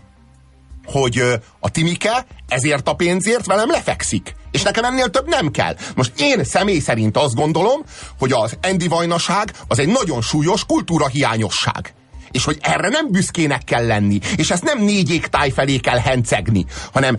hogy 0.86 1.24
a 1.60 1.70
Timike 1.70 2.26
ezért 2.48 2.88
a 2.88 2.94
pénzért 2.94 3.46
velem 3.46 3.70
lefekszik. 3.70 4.36
És 4.52 4.62
nekem 4.62 4.84
ennél 4.84 5.10
több 5.10 5.28
nem 5.28 5.52
kell. 5.52 5.76
Most 5.96 6.12
én 6.18 6.44
személy 6.44 6.80
szerint 6.80 7.18
azt 7.18 7.36
gondolom, 7.36 7.82
hogy 8.20 8.32
az 8.32 8.58
endivajnaság 8.62 9.54
az 9.68 9.80
egy 9.80 9.88
nagyon 9.88 10.22
súlyos 10.22 10.66
kultúra 10.66 11.08
hiányosság. 11.08 11.94
És 12.32 12.44
hogy 12.44 12.58
erre 12.62 12.90
nem 12.90 13.12
büszkének 13.12 13.64
kell 13.64 13.86
lenni, 13.86 14.20
és 14.36 14.52
ezt 14.52 14.64
nem 14.64 14.84
négy 14.84 15.12
égtáj 15.12 15.50
felé 15.50 15.78
kell 15.78 16.00
hencegni, 16.00 16.66
hanem 16.94 17.18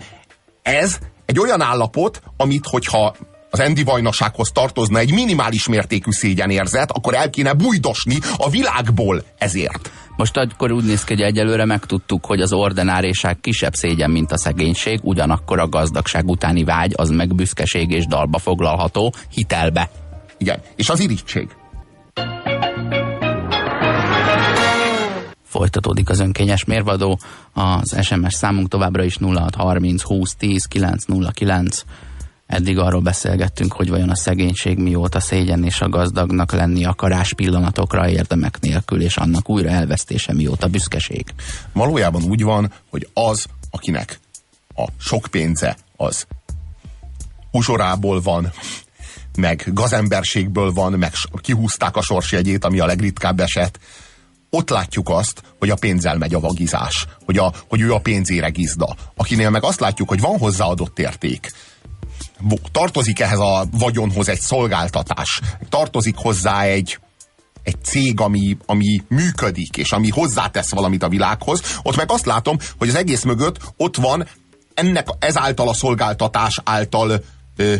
ez 0.61 0.97
egy 1.25 1.39
olyan 1.39 1.61
állapot, 1.61 2.21
amit 2.37 2.65
hogyha 2.67 3.15
az 3.49 3.59
Endi 3.59 3.83
vajnasághoz 3.83 4.51
tartozna 4.51 4.99
egy 4.99 5.13
minimális 5.13 5.67
mértékű 5.67 6.11
szégyenérzet, 6.11 6.91
akkor 6.91 7.13
el 7.13 7.29
kéne 7.29 7.53
bújdosni 7.53 8.17
a 8.37 8.49
világból 8.49 9.23
ezért. 9.37 9.91
Most 10.15 10.37
akkor 10.37 10.71
úgy 10.71 10.83
néz 10.83 11.03
ki, 11.03 11.13
hogy 11.13 11.23
egyelőre 11.23 11.65
megtudtuk, 11.65 12.25
hogy 12.25 12.41
az 12.41 12.53
ordináriság 12.53 13.39
kisebb 13.39 13.73
szégyen, 13.73 14.11
mint 14.11 14.31
a 14.31 14.37
szegénység, 14.37 14.99
ugyanakkor 15.03 15.59
a 15.59 15.67
gazdagság 15.67 16.29
utáni 16.29 16.63
vágy 16.63 16.93
az 16.95 17.09
meg 17.09 17.35
büszkeség 17.35 17.91
és 17.91 18.05
dalba 18.05 18.37
foglalható 18.37 19.13
hitelbe. 19.33 19.89
Igen, 20.37 20.59
és 20.75 20.89
az 20.89 20.99
irítség. 20.99 21.47
Folytatódik 25.63 26.09
az 26.09 26.19
önkényes 26.19 26.63
mérvadó, 26.63 27.19
az 27.53 27.95
SMS 28.01 28.33
számunk 28.33 28.67
továbbra 28.67 29.03
is 29.03 29.17
0630 29.17 30.01
20 30.01 30.35
10 30.35 30.65
909. 30.65 31.83
Eddig 32.47 32.77
arról 32.77 33.01
beszélgettünk, 33.01 33.73
hogy 33.73 33.89
vajon 33.89 34.09
a 34.09 34.15
szegénység 34.15 34.77
mióta 34.77 35.19
szégyen 35.19 35.63
és 35.63 35.81
a 35.81 35.89
gazdagnak 35.89 36.51
lenni 36.51 36.85
akarás 36.85 37.33
pillanatokra 37.33 38.09
érdemek 38.09 38.59
nélkül, 38.59 39.01
és 39.01 39.17
annak 39.17 39.49
újra 39.49 39.69
elvesztése 39.69 40.33
mióta 40.33 40.67
büszkeség. 40.67 41.25
Valójában 41.73 42.23
úgy 42.23 42.43
van, 42.43 42.71
hogy 42.89 43.07
az, 43.13 43.45
akinek 43.69 44.19
a 44.75 44.87
sok 44.97 45.27
pénze, 45.31 45.77
az 45.97 46.25
uzsorából 47.51 48.21
van, 48.21 48.51
meg 49.37 49.69
gazemberségből 49.73 50.71
van, 50.71 50.93
meg 50.93 51.13
kihúzták 51.35 51.95
a 51.95 52.01
sorsjegyét, 52.01 52.65
ami 52.65 52.79
a 52.79 52.85
legritkább 52.85 53.39
eset, 53.39 53.79
ott 54.55 54.69
látjuk 54.69 55.09
azt, 55.09 55.41
hogy 55.59 55.69
a 55.69 55.75
pénzzel 55.75 56.17
megy 56.17 56.33
a 56.33 56.39
vagizás, 56.39 57.07
hogy, 57.25 57.37
a, 57.37 57.53
hogy 57.69 57.81
ő 57.81 57.93
a 57.93 57.99
pénzére 57.99 58.49
gizda. 58.49 58.95
Akinél 59.15 59.49
meg 59.49 59.63
azt 59.63 59.79
látjuk, 59.79 60.09
hogy 60.09 60.19
van 60.19 60.37
hozzáadott 60.37 60.99
érték, 60.99 61.51
tartozik 62.71 63.19
ehhez 63.19 63.39
a 63.39 63.65
vagyonhoz 63.71 64.29
egy 64.29 64.39
szolgáltatás, 64.39 65.41
tartozik 65.69 66.15
hozzá 66.17 66.61
egy, 66.61 66.99
egy 67.63 67.83
cég, 67.83 68.19
ami, 68.19 68.57
ami 68.65 69.03
működik, 69.07 69.77
és 69.77 69.91
ami 69.91 70.09
hozzátesz 70.09 70.71
valamit 70.71 71.03
a 71.03 71.09
világhoz, 71.09 71.61
ott 71.83 71.95
meg 71.95 72.11
azt 72.11 72.25
látom, 72.25 72.57
hogy 72.77 72.89
az 72.89 72.95
egész 72.95 73.23
mögött 73.23 73.59
ott 73.77 73.95
van 73.95 74.27
ennek 74.73 75.07
ezáltal 75.19 75.69
a 75.69 75.73
szolgáltatás 75.73 76.61
által 76.63 77.23
ö, 77.55 77.75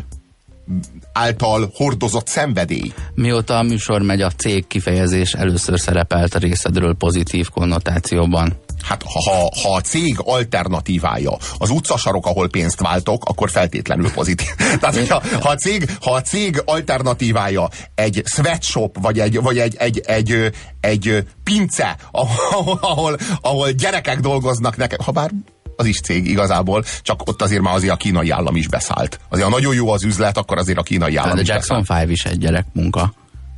által 1.13 1.71
hordozott 1.73 2.27
szenvedély. 2.27 2.93
Mióta 3.15 3.57
a 3.57 3.63
műsor 3.63 4.01
megy, 4.01 4.21
a 4.21 4.31
cég 4.31 4.67
kifejezés 4.67 5.33
először 5.33 5.79
szerepelt 5.79 6.35
a 6.35 6.39
részedről 6.39 6.95
pozitív 6.95 7.49
konnotációban. 7.49 8.59
Hát 8.83 9.03
ha, 9.03 9.51
ha 9.61 9.75
a 9.75 9.81
cég 9.81 10.15
alternatívája 10.19 11.37
az 11.57 11.69
utcasarok, 11.69 12.25
ahol 12.25 12.49
pénzt 12.49 12.79
váltok, 12.79 13.25
akkor 13.25 13.49
feltétlenül 13.49 14.11
pozitív. 14.11 14.47
Tehát, 14.79 14.95
hogyha, 14.95 15.21
ha, 15.41 15.49
a 15.49 15.55
cég, 15.55 15.97
ha 16.01 16.13
a 16.13 16.21
cég 16.21 16.61
alternatívája 16.65 17.69
egy 17.95 18.21
sweatshop, 18.25 18.97
vagy 19.01 19.19
egy, 19.19 19.41
vagy 19.41 19.57
egy, 19.57 19.75
egy, 19.75 20.01
egy, 20.05 20.51
egy 20.79 21.27
pince, 21.43 21.97
ahol, 22.11 22.77
ahol, 22.81 23.17
ahol 23.41 23.71
gyerekek 23.71 24.19
dolgoznak 24.19 24.77
nekek, 24.77 25.01
ha 25.01 25.11
bár 25.11 25.31
az 25.75 25.85
is 25.85 25.99
cég 25.99 26.27
igazából, 26.27 26.83
csak 27.01 27.21
ott 27.27 27.41
azért 27.41 27.61
már 27.61 27.75
azért 27.75 27.93
a 27.93 27.97
kínai 27.97 28.29
állam 28.29 28.55
is 28.55 28.67
beszállt. 28.67 29.19
Azért 29.29 29.47
ha 29.47 29.53
nagyon 29.53 29.73
jó 29.73 29.89
az 29.89 30.03
üzlet, 30.03 30.37
akkor 30.37 30.57
azért 30.57 30.77
a 30.77 30.83
kínai 30.83 31.15
állam 31.15 31.35
De 31.35 31.41
is 31.41 31.47
Jackson 31.47 31.79
beszállt. 31.79 32.03
5 32.03 32.11
is 32.11 32.25
egy 32.25 32.37
gyerek 32.37 32.65
munka. 32.73 33.13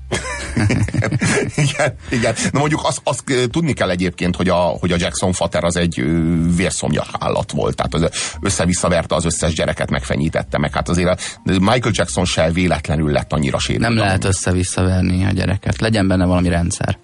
igen, 1.56 1.94
igen. 2.10 2.36
Na 2.52 2.60
mondjuk 2.60 2.82
azt, 2.84 3.02
azt 3.04 3.24
tudni 3.52 3.74
kell 3.74 3.90
egyébként, 3.90 4.36
hogy 4.36 4.50
a, 4.50 4.56
hogy 4.56 4.92
a 4.92 4.96
Jackson 5.00 5.34
Fater 5.34 5.64
az 5.64 5.76
egy 5.76 6.00
ö, 6.00 6.56
vérszomja 6.56 7.04
állat 7.20 7.52
volt. 7.52 7.76
Tehát 7.76 7.94
az 7.94 8.36
össze-visszaverte 8.42 9.16
az 9.16 9.26
összes 9.26 9.54
gyereket, 9.54 9.90
megfenyítette 9.90 10.58
meg. 10.58 10.74
Hát 10.74 10.90
azért 10.90 11.40
Michael 11.44 11.92
Jackson 11.92 12.26
se 12.26 12.52
véletlenül 12.52 13.12
lett 13.12 13.34
annyira 13.34 13.60
sérült. 13.60 13.88
Nem 13.88 13.98
lehet 13.98 14.24
össze-visszaverni 14.24 15.26
a 15.26 15.32
gyereket. 15.32 15.80
Legyen 15.80 16.08
benne 16.08 16.26
valami 16.26 16.50
rendszer. 16.50 16.98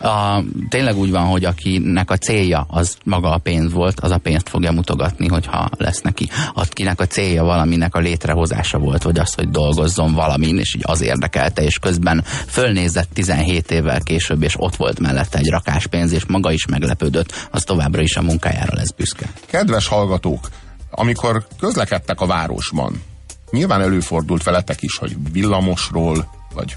A, 0.00 0.42
tényleg 0.68 0.96
úgy 0.96 1.10
van, 1.10 1.26
hogy 1.26 1.44
akinek 1.44 2.10
a 2.10 2.16
célja 2.16 2.66
az 2.68 2.96
maga 3.04 3.30
a 3.30 3.38
pénz 3.38 3.72
volt, 3.72 4.00
az 4.00 4.10
a 4.10 4.18
pénzt 4.18 4.48
fogja 4.48 4.72
mutogatni, 4.72 5.28
hogyha 5.28 5.70
lesz 5.76 6.00
neki. 6.00 6.28
Akinek 6.54 7.00
a 7.00 7.06
célja 7.06 7.44
valaminek 7.44 7.94
a 7.94 7.98
létrehozása 7.98 8.78
volt, 8.78 9.02
vagy 9.02 9.18
az, 9.18 9.34
hogy 9.34 9.48
dolgozzon 9.48 10.14
valamin, 10.14 10.58
és 10.58 10.74
így 10.74 10.82
az 10.84 11.00
érdekelte, 11.00 11.62
és 11.62 11.78
közben 11.78 12.24
fölnézett 12.46 13.08
17 13.12 13.70
évvel 13.70 14.00
később, 14.00 14.42
és 14.42 14.54
ott 14.58 14.76
volt 14.76 15.00
mellette 15.00 15.38
egy 15.38 15.48
rakás 15.48 15.86
pénz, 15.86 16.12
és 16.12 16.26
maga 16.26 16.52
is 16.52 16.66
meglepődött, 16.66 17.48
az 17.50 17.64
továbbra 17.64 18.02
is 18.02 18.16
a 18.16 18.22
munkájára 18.22 18.74
lesz 18.74 18.90
büszke. 18.90 19.26
Kedves 19.46 19.86
hallgatók, 19.86 20.48
amikor 20.90 21.46
közlekedtek 21.58 22.20
a 22.20 22.26
városban, 22.26 23.02
nyilván 23.50 23.80
előfordult 23.80 24.42
veletek 24.42 24.82
is, 24.82 24.96
hogy 24.96 25.16
villamosról, 25.32 26.30
vagy 26.54 26.76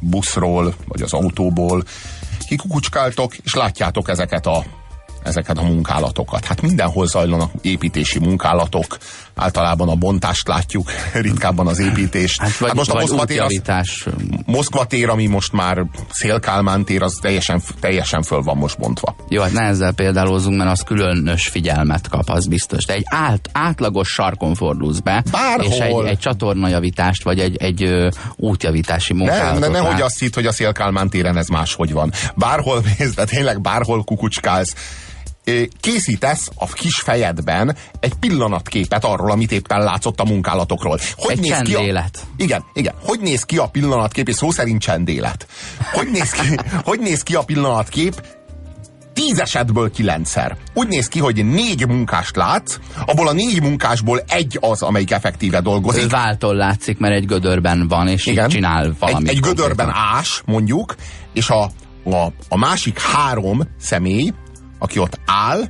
buszról, 0.00 0.74
vagy 0.88 1.02
az 1.02 1.12
autóból 1.12 1.84
kikukucskáltok, 2.48 3.36
és 3.36 3.54
látjátok 3.54 4.08
ezeket 4.08 4.46
a 4.46 4.64
ezeket 5.22 5.58
a 5.58 5.62
munkálatokat. 5.62 6.44
Hát 6.44 6.62
mindenhol 6.62 7.06
zajlanak 7.06 7.50
építési 7.60 8.18
munkálatok, 8.18 8.96
általában 9.34 9.88
a 9.88 9.94
bontást 9.94 10.48
látjuk, 10.48 10.90
ritkábban 11.12 11.66
az 11.66 11.78
építést. 11.78 12.40
Hát, 12.40 12.56
vagy, 12.56 12.68
hát 12.68 12.76
most 12.76 12.90
a 12.90 12.98
Moszkva 12.98 13.24
tér, 13.24 13.40
az. 13.40 14.04
Moszkva 14.46 14.84
tér, 14.84 15.08
ami 15.08 15.26
most 15.26 15.52
már 15.52 15.84
Szélkálmán 16.10 16.84
tér, 16.84 17.02
az 17.02 17.18
teljesen, 17.20 17.62
teljesen 17.80 18.22
föl 18.22 18.42
van 18.42 18.56
most 18.56 18.78
bontva. 18.78 19.16
Jó, 19.28 19.42
hát 19.42 19.52
ne 19.52 19.62
ezzel 19.62 19.92
példálózunk, 19.92 20.56
mert 20.58 20.70
az 20.70 20.82
különös 20.82 21.48
figyelmet 21.48 22.08
kap, 22.08 22.28
az 22.30 22.46
biztos. 22.46 22.84
De 22.84 22.92
egy 22.92 23.04
át, 23.04 23.48
átlagos 23.52 24.08
sarkon 24.08 24.54
fordulsz 24.54 24.98
be, 24.98 25.22
Bárhol. 25.30 25.64
és 25.72 25.78
egy, 25.78 26.04
egy 26.04 26.18
csatornajavítást, 26.18 27.22
vagy 27.22 27.38
egy, 27.40 27.56
egy 27.56 27.82
ö, 27.82 28.08
útjavítási 28.36 29.12
Ne, 29.12 29.18
munkálatot 29.18 29.60
ne, 29.60 29.68
nehogy 29.68 29.90
lát- 29.90 30.02
azt 30.02 30.18
hitt, 30.18 30.34
hogy 30.34 30.46
a 30.46 30.52
Szélkálmán 30.52 31.10
téren 31.10 31.36
ez 31.36 31.48
máshogy 31.48 31.92
van. 31.92 32.12
Bárhol 32.34 32.82
mész, 32.98 33.14
de 33.14 33.24
tényleg 33.24 33.60
bárhol 33.60 34.04
kukucskálsz, 34.04 34.74
készítesz 35.80 36.48
a 36.54 36.66
kis 36.66 37.00
fejedben 37.04 37.76
egy 38.00 38.14
pillanatképet 38.14 39.04
arról, 39.04 39.30
amit 39.30 39.52
éppen 39.52 39.82
látszott 39.82 40.20
a 40.20 40.24
munkálatokról. 40.24 40.98
Hogy 41.16 41.32
Egy 41.32 41.40
néz 41.40 41.60
ki 41.62 41.74
a... 41.74 41.76
csendélet. 41.76 42.26
Igen, 42.36 42.64
igen. 42.72 42.94
Hogy 43.02 43.20
néz 43.20 43.42
ki 43.42 43.56
a 43.56 43.66
pillanatkép, 43.66 44.28
és 44.28 44.34
szó 44.34 44.50
szerint 44.50 44.80
csendélet. 44.80 45.46
Hogy 45.92 46.08
néz 46.10 46.30
ki, 46.30 46.58
hogy 46.88 47.00
néz 47.00 47.22
ki 47.22 47.34
a 47.34 47.42
pillanatkép 47.42 48.22
tíz 49.18 49.40
esetből 49.40 49.90
kilencszer. 49.90 50.56
Úgy 50.74 50.88
néz 50.88 51.08
ki, 51.08 51.18
hogy 51.18 51.44
négy 51.44 51.86
munkást 51.86 52.36
látsz, 52.36 52.78
abból 53.06 53.28
a 53.28 53.32
négy 53.32 53.62
munkásból 53.62 54.22
egy 54.28 54.58
az, 54.60 54.82
amelyik 54.82 55.10
effektíve 55.10 55.60
dolgozik. 55.60 56.10
Váltól 56.10 56.54
látszik, 56.54 56.98
mert 56.98 57.14
egy 57.14 57.26
gödörben 57.26 57.88
van, 57.88 58.08
és 58.08 58.26
így 58.26 58.46
csinál 58.46 58.94
valamit. 58.98 59.28
Egy, 59.28 59.34
egy 59.34 59.42
gödörben 59.42 59.90
ás, 59.92 60.42
mondjuk, 60.44 60.94
és 61.32 61.50
a, 61.50 61.62
a, 62.04 62.32
a 62.48 62.56
másik 62.56 63.00
három 63.00 63.62
személy, 63.80 64.32
aki 64.78 64.98
ott 64.98 65.20
áll, 65.26 65.64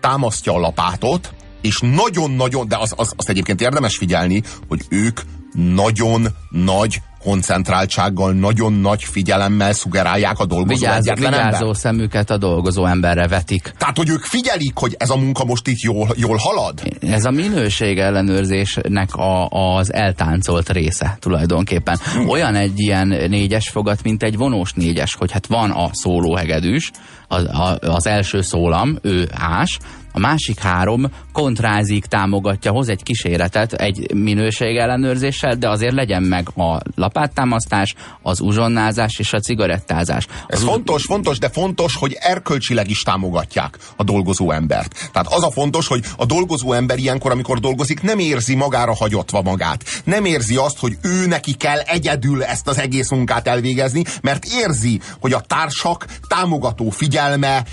támasztja 0.00 0.54
a 0.54 0.58
lapátot, 0.58 1.34
és 1.60 1.80
nagyon-nagyon, 1.80 2.68
de 2.68 2.76
az, 2.76 2.92
az, 2.96 3.12
azt 3.16 3.28
egyébként 3.28 3.60
érdemes 3.60 3.96
figyelni, 3.96 4.42
hogy 4.68 4.80
ők 4.88 5.20
nagyon 5.52 6.26
nagy 6.50 7.02
koncentráltsággal, 7.22 8.32
nagyon 8.32 8.72
nagy 8.72 9.04
figyelemmel 9.04 9.72
szugerálják 9.72 10.38
a 10.38 10.46
dolgozó 10.46 10.86
egyetlen 10.86 11.16
vigyázó 11.16 11.56
ember. 11.56 11.76
szemüket 11.76 12.30
a 12.30 12.36
dolgozó 12.38 12.86
emberre 12.86 13.28
vetik. 13.28 13.72
Tehát, 13.78 13.96
hogy 13.96 14.08
ők 14.08 14.24
figyelik, 14.24 14.72
hogy 14.74 14.94
ez 14.98 15.10
a 15.10 15.16
munka 15.16 15.44
most 15.44 15.68
itt 15.68 15.80
jól, 15.80 16.08
jól 16.16 16.36
halad? 16.36 16.82
Ez 17.00 17.24
a 17.24 17.30
minőség 17.30 17.98
ellenőrzésnek 17.98 19.14
a, 19.14 19.48
az 19.48 19.92
eltáncolt 19.92 20.68
része 20.68 21.16
tulajdonképpen. 21.20 21.98
Olyan 22.28 22.54
egy 22.54 22.80
ilyen 22.80 23.08
négyes 23.08 23.68
fogat, 23.68 24.02
mint 24.02 24.22
egy 24.22 24.36
vonós 24.36 24.72
négyes, 24.72 25.14
hogy 25.14 25.32
hát 25.32 25.46
van 25.46 25.70
a 25.70 25.88
szólóhegedűs, 25.92 26.90
az, 27.28 27.44
a, 27.44 27.78
az 27.80 28.06
első 28.06 28.40
szólam, 28.40 28.98
ő 29.02 29.28
ás, 29.32 29.78
a 30.12 30.18
másik 30.18 30.58
három 30.58 31.06
kontrázik, 31.32 32.04
támogatja, 32.04 32.70
hoz 32.70 32.88
egy 32.88 33.02
kíséretet 33.02 33.72
egy 33.72 34.14
minőség 34.14 34.76
ellenőrzéssel, 34.76 35.56
de 35.56 35.68
azért 35.68 35.94
legyen 35.94 36.22
meg 36.22 36.48
a 36.56 36.80
lapáttámasztás, 36.94 37.94
az 38.22 38.40
uzsonnázás 38.40 39.18
és 39.18 39.32
a 39.32 39.40
cigarettázás. 39.40 40.26
Ez 40.46 40.58
Az 40.58 40.64
fontos, 40.64 41.04
fontos, 41.04 41.38
de 41.38 41.48
fontos, 41.48 41.96
hogy 41.96 42.16
erkölcsileg 42.20 42.90
is 42.90 43.02
támogatják 43.02 43.78
a 43.96 44.04
dolgozó 44.04 44.50
embert. 44.50 45.10
Tehát 45.12 45.32
az 45.32 45.42
a 45.42 45.50
fontos, 45.50 45.86
hogy 45.86 46.04
a 46.16 46.24
dolgozó 46.24 46.72
ember 46.72 46.98
ilyenkor, 46.98 47.30
amikor 47.30 47.60
dolgozik, 47.60 48.02
nem 48.02 48.18
érzi 48.18 48.54
magára 48.54 48.94
hagyotva 48.94 49.42
magát. 49.42 49.84
Nem 50.04 50.24
érzi 50.24 50.56
azt, 50.56 50.78
hogy 50.78 50.96
ő 51.02 51.26
neki 51.26 51.54
kell 51.54 51.78
egyedül 51.78 52.44
ezt 52.44 52.68
az 52.68 52.78
egész 52.78 53.10
munkát 53.10 53.48
elvégezni, 53.48 54.04
mert 54.22 54.44
érzi, 54.44 55.00
hogy 55.20 55.32
a 55.32 55.40
társak 55.40 56.06
támogató 56.28 56.90
figyelme 56.90 57.64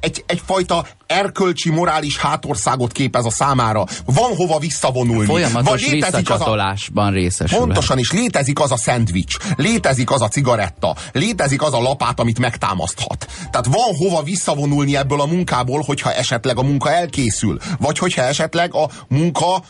egy, 0.00 0.24
egyfajta 0.26 0.86
erkölcsi, 1.06 1.70
morális 1.70 2.18
hátországot 2.18 2.92
képez 2.92 3.24
a 3.24 3.30
számára. 3.30 3.84
Van 4.04 4.36
hova 4.36 4.58
visszavonulni. 4.58 5.26
Folyamatos 5.26 5.84
Van, 5.84 5.92
visszacsatolásban 5.92 7.12
részesül. 7.12 7.58
Pontosan, 7.58 7.98
és 7.98 8.12
létezik 8.12 8.60
az 8.60 8.72
a 8.72 8.76
szendvics, 8.76 9.36
létezik 9.56 10.10
az 10.10 10.22
a 10.22 10.28
cigaretta, 10.28 10.96
létezik 11.12 11.62
az 11.62 11.74
a 11.74 11.80
lapát, 11.80 12.20
amit 12.20 12.38
megtámaszthat. 12.38 13.26
Tehát 13.50 13.66
van 13.66 13.96
hova 13.96 14.22
visszavonulni 14.22 14.96
ebből 14.96 15.20
a 15.20 15.26
munkából, 15.26 15.82
hogyha 15.86 16.12
esetleg 16.12 16.58
a 16.58 16.62
munka 16.62 16.90
elkészül, 16.90 17.58
vagy 17.78 17.98
hogyha 17.98 18.22
esetleg 18.22 18.74
a 18.74 18.88
munka 19.08 19.62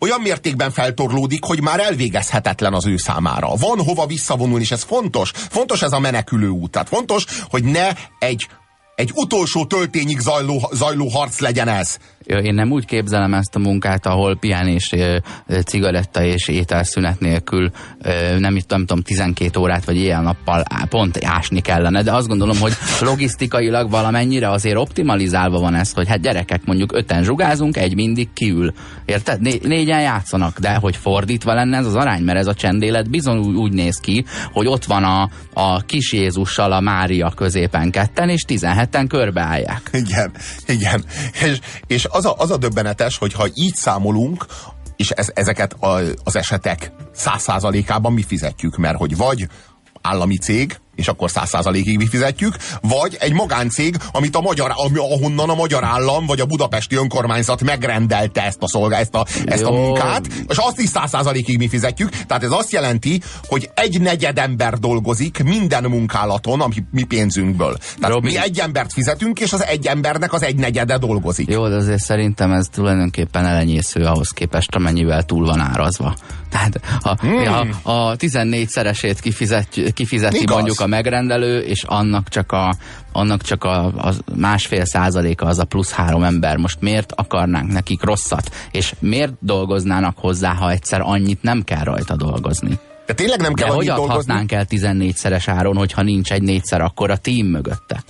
olyan 0.00 0.20
mértékben 0.20 0.70
feltorlódik, 0.70 1.44
hogy 1.44 1.62
már 1.62 1.80
elvégezhetetlen 1.80 2.74
az 2.74 2.86
ő 2.86 2.96
számára. 2.96 3.54
Van 3.56 3.84
hova 3.84 4.06
visszavonulni, 4.06 4.62
és 4.62 4.70
ez 4.70 4.82
fontos. 4.82 5.32
Fontos 5.34 5.82
ez 5.82 5.92
a 5.92 5.98
menekülő 5.98 6.48
út. 6.48 6.70
Tehát 6.70 6.88
fontos, 6.88 7.24
hogy 7.50 7.64
ne 7.64 7.88
egy 8.18 8.46
egy 8.98 9.10
utolsó 9.14 9.66
töltényig 9.66 10.18
zajló, 10.18 10.70
zajló 10.74 11.08
harc 11.08 11.38
legyen 11.38 11.68
ez. 11.68 11.98
Én 12.28 12.54
nem 12.54 12.70
úgy 12.70 12.84
képzelem 12.84 13.34
ezt 13.34 13.54
a 13.54 13.58
munkát, 13.58 14.06
ahol 14.06 14.36
pihenés, 14.36 14.94
cigaretta 15.64 16.24
és 16.24 16.48
ételszünet 16.48 17.20
nélkül 17.20 17.70
nem, 18.38 18.56
itt, 18.56 18.70
nem 18.70 18.86
tudom, 18.86 19.02
12 19.02 19.60
órát 19.60 19.84
vagy 19.84 19.96
éjjel-nappal 19.96 20.64
pont 20.88 21.24
ásni 21.24 21.60
kellene, 21.60 22.02
de 22.02 22.12
azt 22.12 22.28
gondolom, 22.28 22.58
hogy 22.60 22.72
logisztikailag 23.00 23.90
valamennyire 23.90 24.50
azért 24.50 24.76
optimalizálva 24.76 25.58
van 25.58 25.74
ez, 25.74 25.92
hogy 25.92 26.08
hát 26.08 26.20
gyerekek 26.20 26.64
mondjuk 26.64 26.96
öten 26.96 27.22
zsugázunk, 27.22 27.76
egy 27.76 27.94
mindig 27.94 28.28
kiül. 28.32 28.72
Érted? 29.04 29.40
Né 29.40 29.58
négyen 29.62 30.00
játszanak, 30.00 30.58
de 30.58 30.74
hogy 30.74 30.96
fordítva 30.96 31.54
lenne 31.54 31.76
ez 31.76 31.86
az 31.86 31.94
arány, 31.94 32.22
mert 32.22 32.38
ez 32.38 32.46
a 32.46 32.54
csendélet 32.54 33.10
bizony 33.10 33.38
úgy, 33.38 33.54
úgy 33.54 33.72
néz 33.72 33.96
ki, 33.96 34.24
hogy 34.52 34.66
ott 34.66 34.84
van 34.84 35.04
a, 35.04 35.30
a 35.54 35.80
kis 35.80 36.12
Jézussal 36.12 36.72
a 36.72 36.80
Mária 36.80 37.32
középen 37.36 37.90
ketten, 37.90 38.28
és 38.28 38.44
17-en 38.48 39.04
körbeállják. 39.08 39.90
Igen, 39.92 40.32
igen. 40.66 41.04
És, 41.44 41.58
és 41.86 42.04
az 42.18 42.24
a, 42.24 42.34
az 42.38 42.50
a 42.50 42.56
döbbenetes, 42.56 43.18
hogy 43.18 43.32
ha 43.32 43.46
így 43.54 43.74
számolunk, 43.74 44.46
és 44.96 45.10
ez, 45.10 45.30
ezeket 45.34 45.72
a, 45.72 46.00
az 46.24 46.36
esetek 46.36 46.92
száz 47.12 47.42
százalékában 47.42 48.12
mi 48.12 48.22
fizetjük, 48.22 48.76
mert 48.76 48.96
hogy 48.96 49.16
vagy 49.16 49.48
állami 50.00 50.36
cég, 50.38 50.80
és 50.98 51.08
akkor 51.08 51.30
száz 51.30 51.48
százalékig 51.48 51.96
mi 51.96 52.06
fizetjük, 52.06 52.56
vagy 52.80 53.16
egy 53.20 53.32
magáncég, 53.32 53.96
amit 54.12 54.36
a 54.36 54.40
magyar, 54.40 54.72
ami, 54.74 54.98
ahonnan 54.98 55.50
a 55.50 55.54
magyar 55.54 55.84
állam, 55.84 56.26
vagy 56.26 56.40
a 56.40 56.46
budapesti 56.46 56.96
önkormányzat 56.96 57.62
megrendelte 57.62 58.42
ezt 58.44 58.58
a 58.60 58.68
szolgá, 58.68 58.98
ezt 58.98 59.14
a, 59.14 59.26
ezt 59.44 59.62
a 59.62 59.70
munkát, 59.70 60.26
és 60.48 60.56
azt 60.56 60.80
is 60.80 60.88
száz 60.88 61.10
százalékig 61.10 61.58
mi 61.58 61.68
fizetjük. 61.68 62.10
Tehát 62.10 62.42
ez 62.42 62.50
azt 62.50 62.72
jelenti, 62.72 63.20
hogy 63.46 63.70
egy 63.74 64.00
negyed 64.00 64.38
ember 64.38 64.78
dolgozik 64.78 65.42
minden 65.44 65.84
munkálaton, 65.84 66.60
ami 66.60 66.74
mi 66.90 67.02
pénzünkből. 67.02 67.76
Tehát 68.00 68.14
Robi. 68.14 68.26
mi 68.26 68.38
egy 68.38 68.58
embert 68.58 68.92
fizetünk, 68.92 69.40
és 69.40 69.52
az 69.52 69.64
egy 69.64 69.86
embernek 69.86 70.32
az 70.32 70.42
egy 70.42 70.56
negyede 70.56 70.98
dolgozik. 70.98 71.50
Jó, 71.50 71.68
de 71.68 71.74
azért 71.74 72.02
szerintem 72.02 72.52
ez 72.52 72.66
tulajdonképpen 72.72 73.46
elenyésző 73.46 74.04
ahhoz 74.04 74.28
képest, 74.28 74.74
amennyivel 74.74 75.22
túl 75.22 75.46
van 75.46 75.60
árazva. 75.60 76.14
Tehát 76.50 76.80
ha, 77.00 77.16
hmm. 77.20 77.44
ha 77.82 78.06
a 78.08 78.16
14-szeresét 78.16 79.16
kifizet, 79.20 79.92
kifizeti 79.94 80.40
Igaz. 80.40 80.56
mondjuk 80.56 80.80
a 80.80 80.86
megrendelő, 80.88 81.58
és 81.58 81.82
annak 81.82 82.28
csak 82.28 82.52
a, 82.52 82.74
annak 83.12 83.42
csak 83.42 83.64
a, 83.64 83.84
a 83.86 84.12
másfél 84.34 84.84
százaléka 84.84 85.46
az 85.46 85.58
a 85.58 85.64
plusz 85.64 85.92
három 85.92 86.22
ember. 86.22 86.56
Most 86.56 86.80
miért 86.80 87.12
akarnánk 87.12 87.72
nekik 87.72 88.02
rosszat? 88.02 88.54
És 88.70 88.94
miért 88.98 89.32
dolgoznának 89.40 90.18
hozzá, 90.18 90.54
ha 90.54 90.70
egyszer 90.70 91.00
annyit 91.00 91.42
nem 91.42 91.62
kell 91.62 91.84
rajta 91.84 92.16
dolgozni? 92.16 92.78
De 93.08 93.14
tényleg 93.14 93.40
nem 93.40 93.54
kell 93.54 93.68
De 93.68 93.74
hogy 93.74 93.88
adhatnánk 93.88 94.52
el 94.52 94.66
14-szeres 94.68 95.44
áron, 95.46 95.76
hogyha 95.76 96.02
nincs 96.02 96.32
egy 96.32 96.42
négyszer 96.42 96.80
akkor 96.80 97.10
a 97.10 97.16
tím 97.16 97.46
mögötte? 97.46 98.02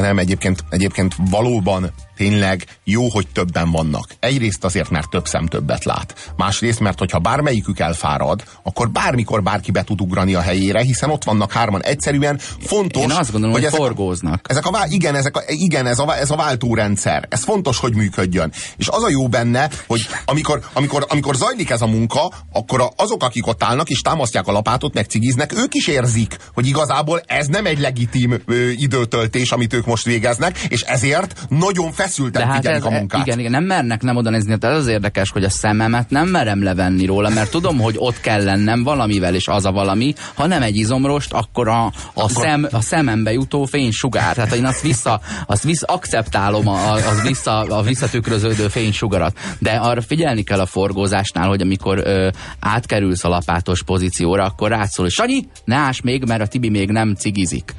Nem, 0.00 0.18
egyébként, 0.18 0.64
egyébként 0.70 1.14
valóban 1.30 1.92
tényleg 2.18 2.64
jó, 2.84 3.08
hogy 3.08 3.26
többen 3.32 3.70
vannak. 3.70 4.08
Egyrészt 4.20 4.64
azért, 4.64 4.90
mert 4.90 5.10
több 5.10 5.26
szem 5.26 5.46
többet 5.46 5.84
lát. 5.84 6.32
Másrészt, 6.36 6.80
mert 6.80 6.98
hogyha 6.98 7.18
bármelyikük 7.18 7.78
elfárad, 7.78 8.44
akkor 8.62 8.90
bármikor 8.90 9.42
bárki 9.42 9.70
be 9.70 9.84
tud 9.84 10.00
ugrani 10.00 10.34
a 10.34 10.40
helyére, 10.40 10.82
hiszen 10.82 11.10
ott 11.10 11.24
vannak 11.24 11.52
hárman. 11.52 11.82
Egyszerűen 11.82 12.38
fontos, 12.60 13.02
Én 13.02 13.10
azt 13.10 13.32
gondolom, 13.32 13.54
hogy, 13.54 13.64
hogy 13.64 13.72
ezek 13.72 13.80
forgóznak. 13.80 14.46
Ezek 14.48 14.66
a, 14.66 14.86
igen, 14.88 15.14
ezek 15.14 15.36
a, 15.36 15.42
igen 15.46 15.86
ez, 15.86 15.98
a, 15.98 16.16
ez 16.16 16.30
a 16.30 16.36
váltórendszer. 16.36 17.26
Ez 17.28 17.44
fontos, 17.44 17.78
hogy 17.78 17.94
működjön. 17.94 18.52
És 18.76 18.88
az 18.88 19.02
a 19.02 19.08
jó 19.08 19.28
benne, 19.28 19.70
hogy 19.86 20.06
amikor, 20.24 20.60
amikor, 20.72 21.06
amikor 21.08 21.34
zajlik 21.34 21.70
ez 21.70 21.82
a 21.82 21.86
munka, 21.86 22.32
akkor 22.52 22.92
azok, 22.96 23.22
akik 23.22 23.46
ott 23.46 23.62
állnak 23.64 23.88
és 23.88 24.00
támasztják 24.00 24.46
a 24.46 24.52
lapátot, 24.52 24.94
meg 24.94 25.04
cigiznek, 25.04 25.52
ők 25.56 25.74
is 25.74 25.86
érzik, 25.86 26.36
hogy 26.54 26.66
igazából 26.66 27.22
ez 27.26 27.46
nem 27.46 27.66
egy 27.66 27.78
legitim 27.78 28.42
ö, 28.46 28.68
időtöltés, 28.68 29.52
amit 29.52 29.72
ők 29.72 29.86
most 29.88 30.04
végeznek, 30.04 30.58
és 30.68 30.80
ezért 30.80 31.46
nagyon 31.48 31.92
feszül 31.92 32.18
feszülten 32.18 32.46
hát 32.46 32.56
figyelik 32.56 32.78
ez, 32.78 32.84
a 32.84 32.90
munkát. 32.90 33.26
Igen, 33.26 33.38
igen, 33.38 33.50
nem 33.50 33.64
mernek 33.64 34.02
nem 34.02 34.16
oda 34.16 34.30
nézni. 34.30 34.58
Tehát 34.58 34.76
ez 34.76 34.82
az 34.82 34.88
érdekes, 34.88 35.30
hogy 35.30 35.44
a 35.44 35.50
szememet 35.50 36.10
nem 36.10 36.28
merem 36.28 36.62
levenni 36.62 37.06
róla, 37.06 37.28
mert 37.28 37.50
tudom, 37.50 37.78
hogy 37.78 37.94
ott 37.98 38.20
kell 38.20 38.44
lennem 38.44 38.82
valamivel, 38.82 39.34
és 39.34 39.48
az 39.48 39.64
a 39.64 39.72
valami. 39.72 40.14
Ha 40.34 40.46
nem 40.46 40.62
egy 40.62 40.76
izomrost, 40.76 41.32
akkor 41.32 41.68
a, 41.68 41.84
a, 41.84 41.92
akkor... 42.14 42.44
Szem, 42.44 42.66
a 42.70 42.80
szemembe 42.80 43.32
jutó 43.32 43.64
fénysugár. 43.64 44.34
Tehát 44.34 44.54
én 44.54 44.64
azt 44.64 44.80
vissza, 44.80 45.20
azt 45.46 45.62
vissza 45.62 45.86
akceptálom 45.86 46.68
a, 46.68 46.92
az 46.92 47.22
vissza, 47.22 47.58
a 47.58 47.82
visszatükröződő 47.82 48.68
fénysugarat. 48.68 49.38
De 49.58 49.70
arra 49.70 50.02
figyelni 50.02 50.42
kell 50.42 50.60
a 50.60 50.66
forgózásnál, 50.66 51.48
hogy 51.48 51.60
amikor 51.60 51.98
ö, 51.98 52.28
átkerülsz 52.60 53.24
a 53.24 53.28
lapátos 53.28 53.82
pozícióra, 53.82 54.44
akkor 54.44 54.68
rátszól, 54.68 55.04
hogy 55.04 55.14
Sanyi, 55.14 55.48
ne 55.64 55.76
ás 55.76 56.00
még, 56.00 56.24
mert 56.24 56.42
a 56.42 56.46
Tibi 56.46 56.68
még 56.68 56.90
nem 56.90 57.14
cigizik. 57.14 57.74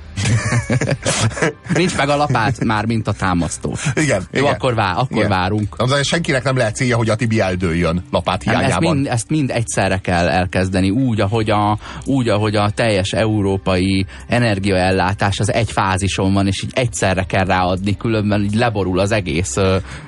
Nincs 1.89 2.01
meg 2.01 2.09
a 2.09 2.15
lapát 2.15 2.63
már, 2.73 2.85
mint 2.85 3.07
a 3.07 3.13
támasztó. 3.13 3.75
Igen. 3.95 4.27
Jó, 4.31 4.39
igen, 4.39 4.53
akkor, 4.53 4.73
vár, 4.75 4.93
akkor 4.97 5.17
igen. 5.17 5.29
várunk. 5.29 5.83
De 5.83 6.03
senkinek 6.03 6.43
nem 6.43 6.57
lehet 6.57 6.75
célja, 6.75 6.97
hogy 6.97 7.09
a 7.09 7.15
Tibi 7.15 7.39
eldőljön 7.39 8.03
lapát 8.11 8.43
hiányában. 8.43 8.71
ezt, 8.71 8.79
mind, 8.79 9.07
ezt 9.07 9.29
mind 9.29 9.49
egyszerre 9.49 9.97
kell 9.97 10.27
elkezdeni, 10.27 10.89
úgy 10.89 11.21
ahogy, 11.21 11.49
a, 11.49 11.77
úgy, 12.05 12.29
ahogy 12.29 12.55
a 12.55 12.69
teljes 12.69 13.11
európai 13.11 14.05
energiaellátás 14.27 15.39
az 15.39 15.53
egy 15.53 15.71
fázison 15.71 16.33
van, 16.33 16.47
és 16.47 16.63
így 16.63 16.71
egyszerre 16.73 17.23
kell 17.23 17.45
ráadni, 17.45 17.97
különben 17.97 18.43
így 18.43 18.55
leborul 18.55 18.99
az 18.99 19.11
egész, 19.11 19.55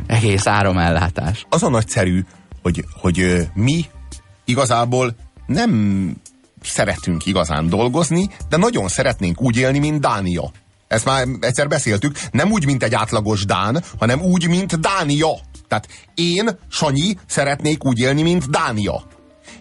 egész 0.07 0.47
áramellátás. 0.47 1.45
Az 1.49 1.63
a 1.63 1.69
nagyszerű, 1.69 2.23
hogy, 2.61 2.83
hogy 3.01 3.47
mi 3.53 3.85
igazából 4.45 5.15
nem 5.45 5.71
szeretünk 6.61 7.25
igazán 7.25 7.69
dolgozni, 7.69 8.29
de 8.49 8.57
nagyon 8.57 8.87
szeretnénk 8.87 9.41
úgy 9.41 9.57
élni, 9.57 9.79
mint 9.79 9.99
Dánia. 9.99 10.51
Ezt 10.91 11.05
már 11.05 11.27
egyszer 11.39 11.67
beszéltük, 11.67 12.19
nem 12.31 12.51
úgy, 12.51 12.65
mint 12.65 12.83
egy 12.83 12.93
átlagos 12.93 13.45
Dán, 13.45 13.83
hanem 13.99 14.21
úgy, 14.21 14.47
mint 14.47 14.79
Dánia. 14.79 15.29
Tehát 15.67 15.87
én, 16.15 16.49
Sanyi, 16.69 17.17
szeretnék 17.27 17.85
úgy 17.85 17.99
élni, 17.99 18.21
mint 18.21 18.49
Dánia. 18.49 19.03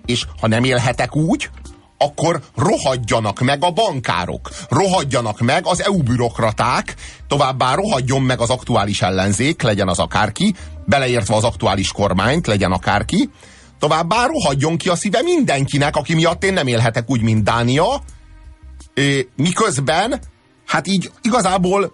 És 0.06 0.26
ha 0.40 0.46
nem 0.46 0.64
élhetek 0.64 1.16
úgy, 1.16 1.50
akkor 1.98 2.40
rohadjanak 2.56 3.40
meg 3.40 3.64
a 3.64 3.70
bankárok, 3.70 4.50
rohadjanak 4.68 5.40
meg 5.40 5.66
az 5.66 5.82
EU 5.82 6.02
bürokraták, 6.02 6.94
továbbá 7.28 7.74
rohadjon 7.74 8.22
meg 8.22 8.40
az 8.40 8.50
aktuális 8.50 9.02
ellenzék, 9.02 9.62
legyen 9.62 9.88
az 9.88 9.98
akárki, 9.98 10.54
beleértve 10.86 11.34
az 11.34 11.44
aktuális 11.44 11.92
kormányt, 11.92 12.46
legyen 12.46 12.72
akárki, 12.72 13.30
továbbá 13.78 14.26
rohadjon 14.26 14.76
ki 14.76 14.88
a 14.88 14.96
szíve 14.96 15.22
mindenkinek, 15.22 15.96
aki 15.96 16.14
miatt 16.14 16.44
én 16.44 16.52
nem 16.52 16.66
élhetek 16.66 17.10
úgy, 17.10 17.22
mint 17.22 17.44
Dánia, 17.44 18.02
miközben 19.36 20.20
hát 20.70 20.86
így 20.86 21.10
igazából 21.22 21.92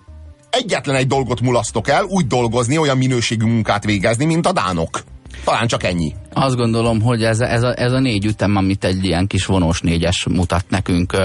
egyetlen 0.50 0.96
egy 0.96 1.06
dolgot 1.06 1.40
mulasztok 1.40 1.88
el, 1.88 2.04
úgy 2.04 2.26
dolgozni, 2.26 2.78
olyan 2.78 2.96
minőségű 2.96 3.46
munkát 3.46 3.84
végezni, 3.84 4.24
mint 4.24 4.46
a 4.46 4.52
dánok. 4.52 5.02
Talán 5.44 5.66
csak 5.66 5.82
ennyi. 5.82 6.14
Azt 6.32 6.56
gondolom, 6.56 7.00
hogy 7.00 7.22
ez, 7.22 7.40
ez, 7.40 7.62
a, 7.62 7.80
ez 7.80 7.92
a 7.92 7.98
négy 7.98 8.24
ütem, 8.24 8.56
amit 8.56 8.84
egy 8.84 9.04
ilyen 9.04 9.26
kis 9.26 9.46
vonós 9.46 9.80
négyes 9.80 10.26
mutat 10.30 10.64
nekünk, 10.68 11.16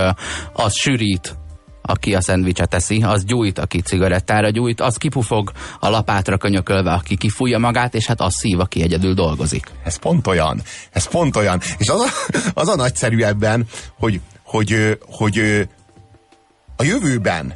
az 0.54 0.74
sűrít, 0.74 1.36
aki 1.82 2.16
a 2.16 2.22
szendvicset 2.22 2.70
teszi, 2.70 3.02
az 3.02 3.26
gyújt, 3.26 3.60
aki 3.60 3.82
cigarettára 3.82 4.50
gyújt, 4.50 4.82
az 4.82 4.96
kipufog 4.96 5.52
a 5.80 5.90
lapátra 5.90 6.38
könyökölve, 6.38 6.92
aki 6.92 7.18
kifújja 7.18 7.58
magát, 7.58 7.96
és 7.96 8.06
hát 8.06 8.22
az 8.22 8.34
szív, 8.34 8.60
aki 8.60 8.82
egyedül 8.82 9.14
dolgozik. 9.14 9.72
Ez 9.84 10.00
pont 10.00 10.28
olyan. 10.28 10.62
Ez 10.92 11.08
pont 11.08 11.36
olyan. 11.36 11.60
És 11.78 11.90
az 11.90 12.00
a, 12.00 12.08
az 12.62 12.68
a 12.68 12.76
nagyszerű 12.76 13.22
ebben, 13.22 13.68
hogy, 14.00 14.20
hogy, 14.44 14.98
hogy, 15.18 15.38
hogy 15.38 15.68
a 16.82 16.84
jövőben 16.84 17.54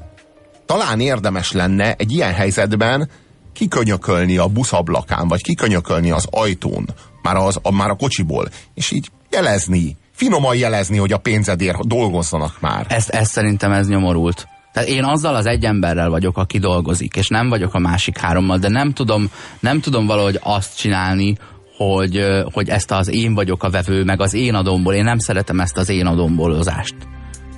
talán 0.65 0.99
érdemes 0.99 1.51
lenne 1.51 1.93
egy 1.93 2.11
ilyen 2.11 2.33
helyzetben 2.33 3.09
kikönyökölni 3.53 4.37
a 4.37 4.47
buszablakán, 4.47 5.27
vagy 5.27 5.41
kikönyökölni 5.41 6.11
az 6.11 6.27
ajtón, 6.29 6.85
már, 7.21 7.35
az, 7.35 7.59
a, 7.61 7.71
már 7.71 7.89
a 7.89 7.95
kocsiból, 7.95 8.47
és 8.73 8.91
így 8.91 9.09
jelezni, 9.31 9.97
finoman 10.11 10.55
jelezni, 10.55 10.97
hogy 10.97 11.11
a 11.13 11.17
pénzedért 11.17 11.87
dolgozzanak 11.87 12.61
már. 12.61 12.85
Ezt, 12.89 13.09
ezt 13.09 13.31
szerintem 13.31 13.71
ez 13.71 13.87
nyomorult. 13.87 14.47
Tehát 14.73 14.89
én 14.89 15.03
azzal 15.03 15.35
az 15.35 15.45
egy 15.45 15.63
emberrel 15.63 16.09
vagyok, 16.09 16.37
aki 16.37 16.59
dolgozik, 16.59 17.15
és 17.15 17.27
nem 17.27 17.49
vagyok 17.49 17.73
a 17.73 17.79
másik 17.79 18.17
hárommal, 18.17 18.57
de 18.57 18.69
nem 18.69 18.93
tudom, 18.93 19.29
nem 19.59 19.79
tudom 19.79 20.05
valahogy 20.05 20.39
azt 20.43 20.77
csinálni, 20.77 21.37
hogy, 21.77 22.25
hogy 22.51 22.69
ezt 22.69 22.91
az 22.91 23.07
én 23.07 23.33
vagyok 23.33 23.63
a 23.63 23.69
vevő, 23.69 24.03
meg 24.03 24.21
az 24.21 24.33
én 24.33 24.53
adomból. 24.53 24.93
Én 24.93 25.03
nem 25.03 25.19
szeretem 25.19 25.59
ezt 25.59 25.77
az 25.77 25.89
én 25.89 26.05
adombolozást. 26.05 26.95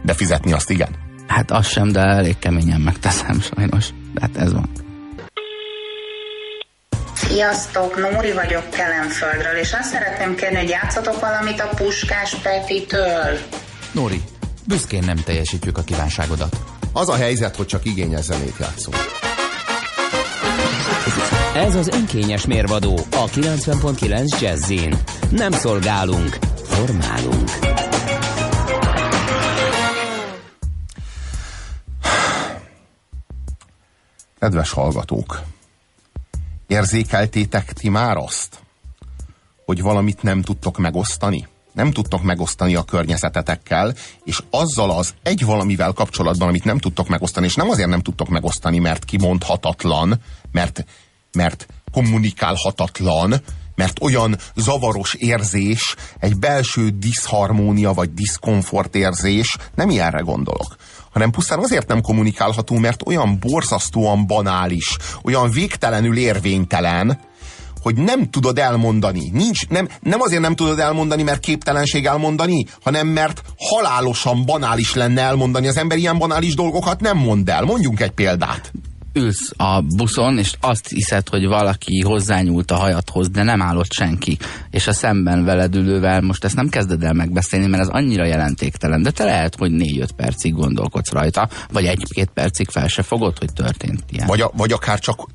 De 0.04 0.14
fizetni 0.14 0.54
azt 0.54 0.70
igen. 0.70 1.07
Hát 1.28 1.52
az 1.52 1.68
sem, 1.68 1.92
de 1.92 2.00
elég 2.00 2.40
keményen 2.40 2.82
megteszem 2.82 3.42
sajnos. 3.42 3.90
De 4.14 4.22
hát 4.22 4.38
ez 4.38 4.54
van. 4.54 4.70
Sziasztok, 7.16 8.12
Nóri 8.12 8.32
vagyok 8.32 8.70
Kelenföldről, 8.70 9.56
és 9.62 9.74
azt 9.74 9.90
szeretném 9.90 10.36
kérni, 10.36 10.58
hogy 10.58 10.70
játszatok 10.70 11.20
valamit 11.20 11.60
a 11.60 11.70
Puskás 11.76 12.36
Petitől. 12.36 13.38
Nóri, 13.92 14.22
büszkén 14.68 15.04
nem 15.04 15.18
teljesítjük 15.18 15.78
a 15.78 15.82
kívánságodat. 15.82 16.58
Az 16.94 17.10
a 17.10 17.16
helyzet, 17.16 17.56
hogy 17.56 17.66
csak 17.66 17.86
igényes 17.86 18.24
zenét 18.24 18.56
játszunk. 18.60 18.96
Ez 21.56 21.76
az 21.76 21.88
önkényes 21.88 22.46
mérvadó 22.46 23.00
a 23.12 23.26
90.9 23.26 24.42
Jazzin. 24.42 24.98
Nem 25.30 25.52
szolgálunk, 25.52 26.38
formálunk. 26.64 27.50
Kedves 34.40 34.72
hallgatók, 34.72 35.42
érzékeltétek 36.68 37.74
ti 37.74 37.90
már 37.90 38.18
azt, 38.18 38.60
hogy 39.66 39.82
valamit 39.82 40.22
nem 40.22 40.42
tudtok 40.42 40.78
megosztani? 40.78 41.48
Nem 41.74 41.92
tudtok 41.92 42.24
megosztani 42.24 42.76
a 42.76 42.84
környezetetekkel, 42.84 43.94
és 44.24 44.40
azzal 44.50 44.92
az 44.92 45.14
egy 45.24 45.46
valamivel 45.46 45.92
kapcsolatban, 45.92 46.48
amit 46.48 46.64
nem 46.64 46.78
tudtok 46.78 47.08
megosztani, 47.08 47.46
és 47.46 47.56
nem 47.56 47.70
azért 47.70 47.90
nem 47.90 48.02
tudtok 48.02 48.30
megosztani, 48.30 48.80
mert 48.80 49.06
kimondhatatlan, 49.06 50.22
mert, 50.52 50.86
mert 51.32 51.68
kommunikálhatatlan, 51.92 53.42
mert 53.76 54.02
olyan 54.02 54.38
zavaros 54.56 55.14
érzés, 55.14 55.96
egy 56.20 56.38
belső 56.38 56.90
diszharmónia 56.90 57.94
vagy 57.94 58.14
diszkomfort 58.14 58.96
érzés, 58.96 59.58
nem 59.76 59.90
ilyenre 59.90 60.20
gondolok 60.20 60.76
hanem 61.12 61.32
pusztán 61.32 61.60
azért 61.60 61.88
nem 61.88 62.02
kommunikálható, 62.02 62.78
mert 62.78 63.02
olyan 63.06 63.40
borzasztóan 63.40 64.28
banális, 64.28 64.98
olyan 65.24 65.52
végtelenül 65.52 66.18
érvénytelen, 66.18 67.20
hogy 67.82 67.96
nem 67.96 68.30
tudod 68.30 68.60
elmondani. 68.60 69.30
Nincs, 69.34 69.68
nem, 69.68 69.88
nem 70.02 70.22
azért 70.22 70.42
nem 70.42 70.56
tudod 70.56 70.80
elmondani, 70.80 71.24
mert 71.24 71.40
képtelenség 71.40 72.06
elmondani, 72.06 72.66
hanem 72.84 73.08
mert 73.08 73.42
halálosan 73.58 74.46
banális 74.46 74.94
lenne 74.94 75.22
elmondani. 75.22 75.68
Az 75.68 75.78
ember 75.78 75.98
ilyen 75.98 76.18
banális 76.18 76.56
dolgokat 76.56 77.02
nem 77.02 77.18
mond 77.18 77.50
el. 77.50 77.64
Mondjunk 77.64 78.00
egy 78.00 78.12
példát 78.12 78.72
ülsz 79.18 79.52
a 79.58 79.82
buszon, 79.82 80.38
és 80.38 80.54
azt 80.60 80.88
hiszed, 80.88 81.30
hogy 81.30 81.48
valaki 81.48 82.02
hozzányúlt 82.02 82.72
a 82.72 82.76
hajathoz, 82.76 83.30
de 83.30 83.44
nem 83.44 83.62
állott 83.62 83.92
senki. 83.92 84.38
És 84.70 84.88
a 84.88 84.94
szemben 84.94 85.44
veled 85.44 85.76
ülővel 85.76 86.22
most 86.22 86.44
ezt 86.44 86.56
nem 86.56 86.70
kezded 86.70 87.04
el 87.04 87.14
megbeszélni, 87.14 87.68
mert 87.68 87.84
ez 87.84 87.88
annyira 87.88 88.26
jelentéktelen. 88.26 89.02
De 89.02 89.12
te 89.12 89.24
lehet, 89.24 89.56
hogy 89.56 89.72
négy-öt 89.72 90.12
percig 90.12 90.54
gondolkodsz 90.54 91.12
rajta, 91.12 91.50
vagy 91.72 91.86
egy-két 91.86 92.30
percig 92.34 92.70
fel 92.70 92.88
se 92.88 93.02
fogod, 93.02 93.38
hogy 93.38 93.54
történt 93.54 94.04
ilyen. 94.10 94.28
Vagy, 94.28 94.42
a, 94.42 94.52
vagy 94.56 94.72
akár 94.72 95.00
csak 95.00 95.28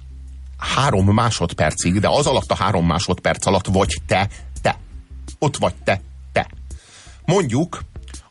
három 0.56 1.06
másodpercig, 1.14 2.00
de 2.00 2.08
az 2.08 2.26
alatt 2.26 2.50
a 2.50 2.54
három 2.54 2.86
másodperc 2.86 3.46
alatt 3.46 3.66
vagy 3.66 3.96
te, 4.06 4.28
te. 4.62 4.78
Ott 5.38 5.56
vagy 5.56 5.74
te, 5.84 6.00
te. 6.32 6.46
Mondjuk 7.24 7.82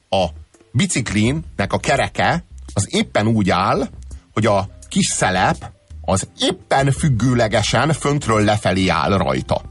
a 0.09 0.25
biciklinnek 0.71 1.73
a 1.73 1.77
kereke 1.77 2.43
az 2.73 2.87
éppen 2.89 3.27
úgy 3.27 3.49
áll, 3.49 3.89
hogy 4.33 4.45
a 4.45 4.69
kis 4.91 5.05
szelep 5.05 5.71
az 6.01 6.27
éppen 6.39 6.91
függőlegesen 6.91 7.93
föntről 7.93 8.43
lefelé 8.43 8.87
áll 8.87 9.17
rajta. 9.17 9.61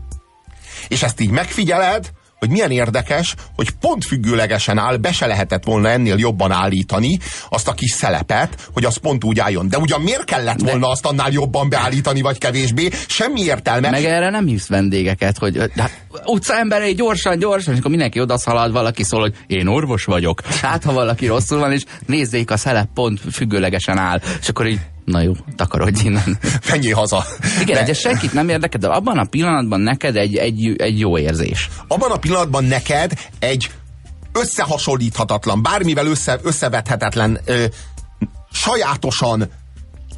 És 0.88 1.02
ezt 1.02 1.20
így 1.20 1.30
megfigyeled, 1.30 2.10
hogy 2.40 2.50
milyen 2.50 2.70
érdekes, 2.70 3.34
hogy 3.56 3.70
pont 3.70 4.04
függőlegesen 4.04 4.78
áll, 4.78 4.96
be 4.96 5.12
se 5.12 5.26
lehetett 5.26 5.64
volna 5.64 5.88
ennél 5.88 6.18
jobban 6.18 6.50
állítani 6.50 7.18
azt 7.48 7.68
a 7.68 7.72
kis 7.72 7.90
szelepet, 7.90 8.68
hogy 8.72 8.84
az 8.84 8.96
pont 8.96 9.24
úgy 9.24 9.38
álljon. 9.38 9.68
De 9.68 9.78
ugyan 9.78 10.00
miért 10.00 10.24
kellett 10.24 10.60
volna 10.60 10.88
azt 10.88 11.06
annál 11.06 11.30
jobban 11.30 11.68
beállítani, 11.68 12.20
vagy 12.20 12.38
kevésbé? 12.38 12.88
Semmi 13.08 13.40
értelme. 13.40 13.90
Meg 13.90 14.04
erre 14.04 14.30
nem 14.30 14.46
hívsz 14.46 14.68
vendégeket, 14.68 15.38
hogy 15.38 15.70
hát, 15.76 16.04
utcaemberei 16.24 16.94
gyorsan, 16.94 17.38
gyorsan, 17.38 17.72
és 17.72 17.78
akkor 17.78 17.90
mindenki 17.90 18.20
odaszalad, 18.20 18.72
valaki 18.72 19.02
szól, 19.02 19.20
hogy 19.20 19.34
én 19.46 19.66
orvos 19.66 20.04
vagyok. 20.04 20.40
Hát, 20.44 20.84
ha 20.84 20.92
valaki 20.92 21.26
rosszul 21.26 21.58
van, 21.58 21.72
és 21.72 21.84
nézzék, 22.06 22.50
a 22.50 22.56
szelep 22.56 22.88
pont 22.94 23.20
függőlegesen 23.32 23.98
áll. 23.98 24.20
És 24.40 24.48
akkor 24.48 24.66
így 24.66 24.80
na 25.10 25.20
jó, 25.20 25.32
takarodj 25.56 26.04
innen. 26.04 26.38
Menjél 26.70 26.94
haza. 26.94 27.24
Igen, 27.60 27.84
de... 27.84 27.92
senkit 27.92 28.32
nem 28.32 28.48
érdekel, 28.48 28.80
de 28.80 28.88
abban 28.88 29.18
a 29.18 29.24
pillanatban 29.24 29.80
neked 29.80 30.16
egy, 30.16 30.36
egy, 30.36 30.74
egy 30.76 30.98
jó 30.98 31.18
érzés. 31.18 31.68
Abban 31.88 32.10
a 32.10 32.16
pillanatban 32.16 32.64
neked 32.64 33.12
egy 33.38 33.70
összehasonlíthatatlan, 34.32 35.62
bármivel 35.62 36.06
össze, 36.06 36.38
összevethetetlen, 36.42 37.40
ö, 37.44 37.64
sajátosan 38.52 39.50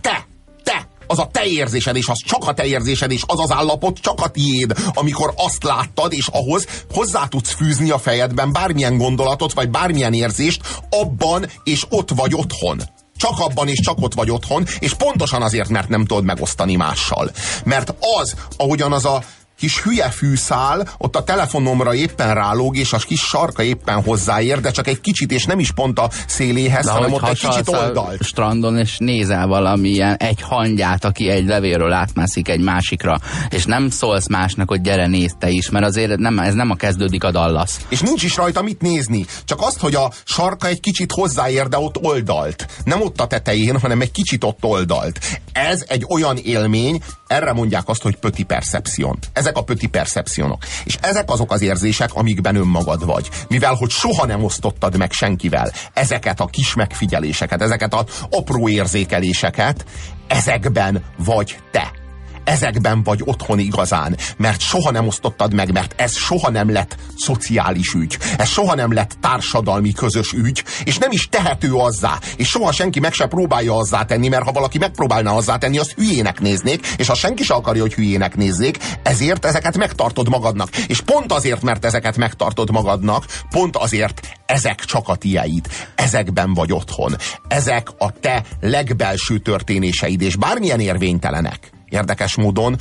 te, 0.01 0.27
te, 0.63 0.89
az 1.07 1.19
a 1.19 1.29
te 1.33 1.45
érzésed, 1.45 1.97
és 1.97 2.09
az 2.09 2.19
csak 2.25 2.49
a 2.49 2.55
te 2.55 2.65
érzésed, 2.65 3.11
és 3.11 3.23
az 3.27 3.41
az 3.41 3.51
állapot 3.51 3.99
csak 3.99 4.21
a 4.21 4.29
tiéd, 4.29 4.75
amikor 4.95 5.33
azt 5.37 5.65
láttad, 5.65 6.13
és 6.13 6.27
ahhoz 6.27 6.67
hozzá 6.93 7.27
tudsz 7.27 7.53
fűzni 7.53 7.91
a 7.91 7.99
fejedben 7.99 8.53
bármilyen 8.53 8.97
gondolatot, 8.97 9.53
vagy 9.53 9.71
bármilyen 9.71 10.13
érzést, 10.13 10.61
abban 10.91 11.47
és 11.65 11.87
ott 11.89 12.11
vagy 12.11 12.35
otthon 12.35 12.83
csak 13.23 13.39
abban 13.39 13.69
és 13.69 13.81
csak 13.81 14.01
ott 14.01 14.15
vagy 14.15 14.31
otthon, 14.31 14.67
és 14.79 14.95
pontosan 14.95 15.43
azért, 15.43 15.69
mert 15.69 15.89
nem 15.89 16.05
tudod 16.05 16.25
megosztani 16.25 16.77
mással. 16.77 17.31
Mert 17.65 17.95
az, 18.21 18.35
ahogyan 18.57 18.93
az 18.93 19.05
a 19.05 19.23
kis 19.63 19.83
hülye 19.83 20.11
fűszál, 20.11 20.89
ott 20.99 21.17
a 21.17 21.25
telefonomra 21.25 21.95
éppen 21.95 22.35
rálóg, 22.35 22.77
és 22.77 22.93
a 22.93 22.99
kis 22.99 23.21
sarka 23.21 23.63
éppen 23.63 24.03
hozzáér, 24.03 24.61
de 24.61 24.71
csak 24.71 24.87
egy 24.87 25.01
kicsit, 25.01 25.33
és 25.33 25.45
nem 25.45 25.59
is 25.59 25.71
pont 25.71 25.99
a 25.99 26.11
széléhez, 26.27 26.85
de 26.85 26.91
hanem 26.91 27.13
ott 27.13 27.29
egy 27.29 27.39
kicsit 27.39 27.69
oldalt. 27.69 28.23
strandon, 28.23 28.79
és 28.79 28.97
nézel 28.99 29.47
valamilyen 29.47 30.17
egy 30.17 30.41
hangyát, 30.41 31.05
aki 31.05 31.29
egy 31.29 31.47
levélről 31.47 31.93
átmászik 31.93 32.49
egy 32.49 32.61
másikra, 32.61 33.21
és 33.51 33.65
nem 33.65 33.91
szólsz 33.91 34.29
másnak, 34.29 34.69
hogy 34.69 34.81
gyere 34.81 35.07
nézd 35.07 35.37
te 35.39 35.49
is, 35.49 35.71
mert 35.71 35.85
azért 35.85 36.19
nem, 36.19 36.39
ez 36.39 36.55
nem 36.55 36.71
a 36.71 36.75
kezdődik 36.75 37.25
a 37.25 37.31
Dallas. 37.31 37.71
És 37.89 38.01
nincs 38.01 38.23
is 38.23 38.37
rajta 38.37 38.63
mit 38.63 38.81
nézni, 38.81 39.27
csak 39.45 39.61
azt, 39.61 39.81
hogy 39.81 39.95
a 39.95 40.11
sarka 40.25 40.67
egy 40.67 40.81
kicsit 40.81 41.13
hozzáér, 41.13 41.69
de 41.69 41.79
ott 41.79 42.03
oldalt. 42.03 42.67
Nem 42.85 43.01
ott 43.01 43.21
a 43.21 43.27
tetején, 43.27 43.81
hanem 43.81 44.01
egy 44.01 44.13
kicsit 44.13 44.45
ott 44.45 44.65
oldalt. 44.65 45.41
Ez 45.53 45.85
egy 45.89 46.05
olyan 46.09 46.37
élmény, 46.37 47.03
erre 47.27 47.53
mondják 47.53 47.89
azt, 47.89 48.03
hogy 48.03 48.17
pöti 48.17 48.43
percepción. 48.43 49.19
Ezek 49.53 49.65
a 49.65 49.73
pöti 49.73 49.87
percepcionok. 49.87 50.65
És 50.85 50.97
ezek 51.01 51.31
azok 51.31 51.53
az 51.53 51.63
érzések, 51.63 52.15
amikben 52.15 52.57
önmagad 52.57 53.05
vagy. 53.05 53.29
Mivel, 53.49 53.75
hogy 53.75 53.91
soha 53.91 54.27
nem 54.27 54.45
osztottad 54.45 54.97
meg 54.97 55.13
senkivel 55.13 55.73
ezeket 55.93 56.41
a 56.41 56.47
kis 56.47 56.75
megfigyeléseket, 56.75 57.63
ezeket 57.63 57.95
az 57.95 58.05
apró 58.31 58.69
érzékeléseket, 58.69 59.85
ezekben 60.29 61.05
vagy 61.17 61.59
te 61.71 62.02
ezekben 62.45 63.03
vagy 63.03 63.21
otthon 63.25 63.59
igazán, 63.59 64.17
mert 64.37 64.61
soha 64.61 64.91
nem 64.91 65.07
osztottad 65.07 65.55
meg, 65.55 65.73
mert 65.73 66.01
ez 66.01 66.17
soha 66.17 66.51
nem 66.51 66.73
lett 66.73 66.97
szociális 67.17 67.93
ügy, 67.93 68.19
ez 68.39 68.49
soha 68.49 68.75
nem 68.75 68.93
lett 68.93 69.17
társadalmi 69.21 69.93
közös 69.93 70.33
ügy, 70.33 70.65
és 70.85 70.99
nem 70.99 71.11
is 71.11 71.29
tehető 71.29 71.75
azzá, 71.75 72.19
és 72.37 72.49
soha 72.49 72.73
senki 72.73 73.01
meg 73.01 73.13
se 73.13 73.27
próbálja 73.27 73.77
azzá 73.77 74.05
tenni, 74.05 74.29
mert 74.29 74.45
ha 74.45 74.53
valaki 74.53 74.79
megpróbálna 74.79 75.35
azzá 75.35 75.57
tenni, 75.57 75.79
azt 75.79 75.93
hülyének 75.93 76.41
néznék, 76.41 76.87
és 76.97 77.07
ha 77.07 77.15
senki 77.15 77.43
se 77.43 77.55
akarja, 77.55 77.83
hogy 77.83 77.95
hülyének 77.95 78.37
nézzék, 78.37 78.79
ezért 79.03 79.45
ezeket 79.45 79.77
megtartod 79.77 80.29
magadnak. 80.29 80.77
És 80.77 81.01
pont 81.01 81.33
azért, 81.33 81.63
mert 81.63 81.85
ezeket 81.85 82.17
megtartod 82.17 82.71
magadnak, 82.71 83.25
pont 83.51 83.77
azért 83.77 84.21
ezek 84.47 84.85
csak 84.85 85.09
a 85.09 85.17
tieid. 85.17 85.67
Ezekben 85.95 86.55
vagy 86.55 86.73
otthon. 86.73 87.17
Ezek 87.49 87.89
a 87.99 88.11
te 88.21 88.43
legbelső 88.61 89.39
történéseid, 89.39 90.21
és 90.21 90.37
bármilyen 90.37 90.81
érvénytelenek 90.81 91.71
érdekes 91.93 92.37
módon 92.37 92.77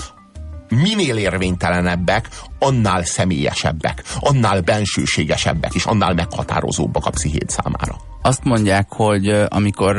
minél 0.69 1.17
érvénytelenebbek, 1.17 2.30
annál 2.60 3.04
személyesebbek, 3.04 4.04
annál 4.19 4.62
bensőségesebbek, 4.62 5.74
és 5.74 5.86
annál 5.86 6.13
meghatározóbbak 6.13 7.06
a 7.06 7.10
pszichéd 7.10 7.50
számára. 7.50 7.95
Azt 8.21 8.43
mondják, 8.43 8.86
hogy 8.89 9.28
amikor 9.47 9.95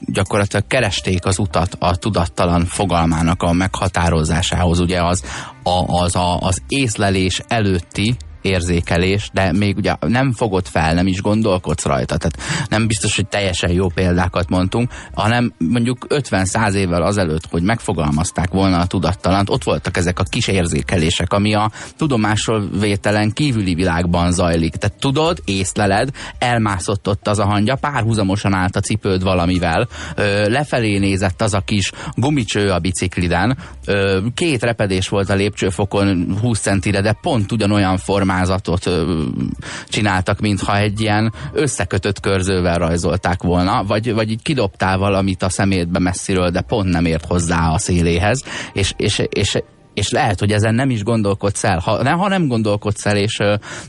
gyakorlatilag 0.00 0.66
keresték 0.66 1.24
az 1.24 1.38
utat 1.38 1.76
a 1.78 1.96
tudattalan 1.96 2.64
fogalmának 2.64 3.42
a 3.42 3.52
meghatározásához, 3.52 4.78
ugye 4.78 5.02
az, 5.02 5.22
a, 5.62 6.02
az, 6.02 6.16
a, 6.16 6.38
az 6.38 6.62
észlelés 6.68 7.42
előtti 7.48 8.16
érzékelés, 8.46 9.30
de 9.32 9.52
még 9.52 9.76
ugye 9.76 9.94
nem 10.00 10.32
fogod 10.32 10.66
fel, 10.66 10.94
nem 10.94 11.06
is 11.06 11.20
gondolkodsz 11.20 11.84
rajta. 11.84 12.16
Tehát 12.16 12.66
nem 12.68 12.86
biztos, 12.86 13.16
hogy 13.16 13.26
teljesen 13.26 13.70
jó 13.70 13.88
példákat 13.88 14.48
mondtunk, 14.48 14.90
hanem 15.14 15.52
mondjuk 15.58 16.06
50-100 16.08 16.72
évvel 16.72 17.02
azelőtt, 17.02 17.46
hogy 17.50 17.62
megfogalmazták 17.62 18.48
volna 18.50 18.78
a 18.78 18.86
tudattalant, 18.86 19.50
ott 19.50 19.64
voltak 19.64 19.96
ezek 19.96 20.18
a 20.18 20.22
kis 20.22 20.48
érzékelések, 20.48 21.32
ami 21.32 21.54
a 21.54 21.70
tudomásról 21.96 22.68
vételen 22.80 23.32
kívüli 23.32 23.74
világban 23.74 24.32
zajlik. 24.32 24.74
Tehát 24.74 24.98
tudod, 24.98 25.42
észleled, 25.44 26.10
elmászott 26.38 27.08
ott 27.08 27.28
az 27.28 27.38
a 27.38 27.44
hangya, 27.44 27.76
párhuzamosan 27.76 28.54
állt 28.54 28.76
a 28.76 28.80
cipőd 28.80 29.22
valamivel, 29.22 29.88
ö, 30.14 30.48
lefelé 30.48 30.98
nézett 30.98 31.42
az 31.42 31.54
a 31.54 31.60
kis 31.60 31.92
gumicső 32.14 32.70
a 32.70 32.78
bicikliden, 32.78 33.58
ö, 33.86 34.18
két 34.34 34.62
repedés 34.62 35.08
volt 35.08 35.30
a 35.30 35.34
lépcsőfokon 35.34 36.38
20 36.40 36.60
centire, 36.60 37.00
de 37.00 37.12
pont 37.12 37.52
ugyanolyan 37.52 37.96
formában 37.96 38.35
formázatot 38.36 38.86
ö, 38.86 39.22
csináltak, 39.88 40.40
mintha 40.40 40.76
egy 40.76 41.00
ilyen 41.00 41.32
összekötött 41.52 42.20
körzővel 42.20 42.78
rajzolták 42.78 43.42
volna, 43.42 43.84
vagy, 43.84 44.14
vagy 44.14 44.30
így 44.30 44.42
kidobtál 44.42 44.98
valamit 44.98 45.42
a 45.42 45.48
szemétbe 45.48 45.98
messziről, 45.98 46.50
de 46.50 46.60
pont 46.60 46.88
nem 46.88 47.04
ért 47.04 47.24
hozzá 47.26 47.68
a 47.68 47.78
széléhez, 47.78 48.44
és, 48.72 48.92
és, 48.96 49.22
és 49.28 49.58
és 49.94 50.10
lehet, 50.10 50.38
hogy 50.38 50.52
ezen 50.52 50.74
nem 50.74 50.90
is 50.90 51.02
gondolkodsz 51.02 51.64
el. 51.64 51.78
Ha, 51.78 52.02
ne, 52.02 52.10
ha 52.10 52.28
nem 52.28 52.46
gondolkodsz 52.46 53.06
el, 53.06 53.16
és 53.16 53.38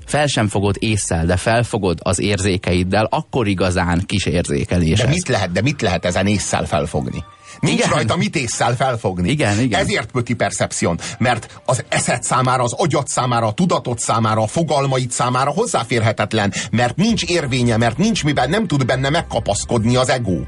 fel 0.06 0.28
sem 0.28 0.48
fogod 0.48 0.76
észszel, 0.80 1.26
de 1.26 1.38
felfogod 1.38 2.00
az 2.02 2.20
érzékeiddel, 2.20 3.08
akkor 3.10 3.48
igazán 3.48 4.02
kis 4.06 4.26
érzékelés 4.26 4.98
De 5.00 5.08
ez. 5.08 5.14
mit 5.14 5.28
lehet, 5.28 5.52
de 5.52 5.62
mit 5.62 5.82
lehet 5.82 6.06
ezen 6.06 6.28
észszel 6.28 6.66
felfogni? 6.66 7.24
Nincs 7.60 7.80
Igen. 7.80 7.89
rajta 7.89 8.16
mit 8.18 8.36
észszel 8.36 8.76
felfogni. 8.76 9.30
Igen, 9.30 9.60
igen. 9.60 9.80
Ezért 9.80 10.12
pöti 10.12 10.34
percepción, 10.34 10.99
mert 11.18 11.62
az 11.66 11.84
eszed 11.89 12.24
számára, 12.24 12.64
az 12.64 12.74
agyad 12.74 13.08
számára, 13.08 13.47
a 13.47 13.51
tudatod 13.51 13.99
számára, 13.99 14.41
a 14.41 14.47
fogalmaid 14.47 15.12
számára 15.12 15.51
hozzáférhetetlen, 15.51 16.53
mert 16.72 16.95
nincs 16.95 17.24
érvénye, 17.24 17.78
mert 17.78 17.97
nincs 17.97 18.24
miben, 18.24 18.49
nem 18.49 18.68
tud 18.68 18.86
benne 18.86 19.10
megkapaszkodni 19.10 19.95
az 19.95 20.10
ego. 20.10 20.39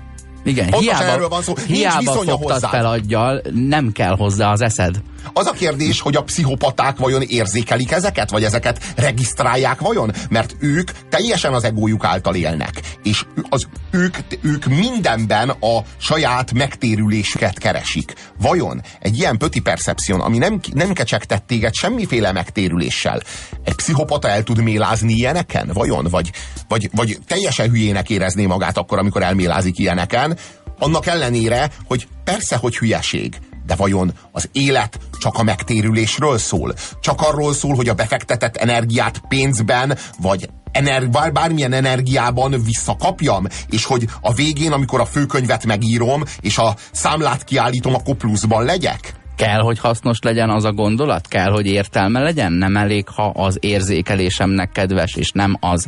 Igen, 0.43 0.69
Pontosan 0.69 0.95
hiába, 0.97 1.11
erről 1.11 1.29
van 1.29 1.41
szó. 1.41 1.53
Nincs 1.55 1.79
hiába 1.79 2.11
fogtad 2.11 2.41
hozzád. 2.41 2.69
fel 2.69 2.85
aggyal, 2.85 3.41
nem 3.53 3.91
kell 3.91 4.15
hozzá 4.15 4.51
az 4.51 4.61
eszed. 4.61 5.01
Az 5.33 5.47
a 5.47 5.51
kérdés, 5.51 6.01
hogy 6.01 6.15
a 6.15 6.23
pszichopaták 6.23 6.97
vajon 6.97 7.21
érzékelik 7.21 7.91
ezeket, 7.91 8.29
vagy 8.29 8.43
ezeket 8.43 8.93
regisztrálják 8.95 9.79
vajon? 9.79 10.11
Mert 10.29 10.55
ők 10.59 10.91
teljesen 11.09 11.53
az 11.53 11.63
egójuk 11.63 12.03
által 12.03 12.35
élnek. 12.35 12.81
És 13.03 13.25
az, 13.49 13.67
ők, 13.91 14.17
ők 14.41 14.65
mindenben 14.65 15.49
a 15.49 15.83
saját 15.97 16.53
megtérülésüket 16.53 17.57
keresik. 17.57 18.13
Vajon 18.37 18.81
egy 18.99 19.17
ilyen 19.17 19.37
pöti 19.37 19.59
percepción, 19.59 20.19
ami 20.19 20.37
nem, 20.37 20.59
nem 20.73 20.93
kecsegtett 20.93 21.47
téged 21.47 21.73
semmiféle 21.73 22.31
megtérüléssel, 22.31 23.21
egy 23.63 23.75
pszichopata 23.75 24.29
el 24.29 24.43
tud 24.43 24.61
mélázni 24.61 25.13
ilyeneken? 25.13 25.69
Vajon? 25.73 26.07
Vagy, 26.09 26.31
vagy, 26.67 26.89
vagy 26.93 27.17
teljesen 27.27 27.69
hülyének 27.69 28.09
érezné 28.09 28.45
magát 28.45 28.77
akkor, 28.77 28.97
amikor 28.97 29.23
elmélázik 29.23 29.77
ilyeneken, 29.77 30.37
annak 30.79 31.05
ellenére, 31.05 31.69
hogy 31.85 32.07
persze, 32.23 32.55
hogy 32.55 32.77
hülyeség, 32.77 33.39
de 33.65 33.75
vajon 33.75 34.13
az 34.31 34.49
élet 34.51 34.99
csak 35.19 35.37
a 35.37 35.43
megtérülésről 35.43 36.37
szól? 36.37 36.73
Csak 36.99 37.21
arról 37.21 37.53
szól, 37.53 37.75
hogy 37.75 37.89
a 37.89 37.93
befektetett 37.93 38.57
energiát 38.57 39.21
pénzben, 39.27 39.97
vagy 40.21 40.49
ener- 40.71 41.09
bár, 41.09 41.31
bármilyen 41.31 41.73
energiában 41.73 42.55
visszakapjam, 42.63 43.47
és 43.69 43.85
hogy 43.85 44.05
a 44.21 44.33
végén, 44.33 44.71
amikor 44.71 44.99
a 44.99 45.05
főkönyvet 45.05 45.65
megírom, 45.65 46.23
és 46.39 46.57
a 46.57 46.75
számlát 46.91 47.43
kiállítom, 47.43 47.93
akkor 47.93 48.15
pluszban 48.15 48.63
legyek? 48.65 49.13
Kell, 49.35 49.59
hogy 49.59 49.79
hasznos 49.79 50.19
legyen 50.21 50.49
az 50.49 50.63
a 50.63 50.71
gondolat? 50.71 51.27
Kell, 51.27 51.51
hogy 51.51 51.65
értelme 51.65 52.19
legyen? 52.19 52.51
Nem 52.51 52.77
elég, 52.77 53.07
ha 53.07 53.29
az 53.29 53.57
érzékelésemnek 53.59 54.71
kedves, 54.71 55.15
és 55.15 55.31
nem 55.31 55.57
az 55.59 55.87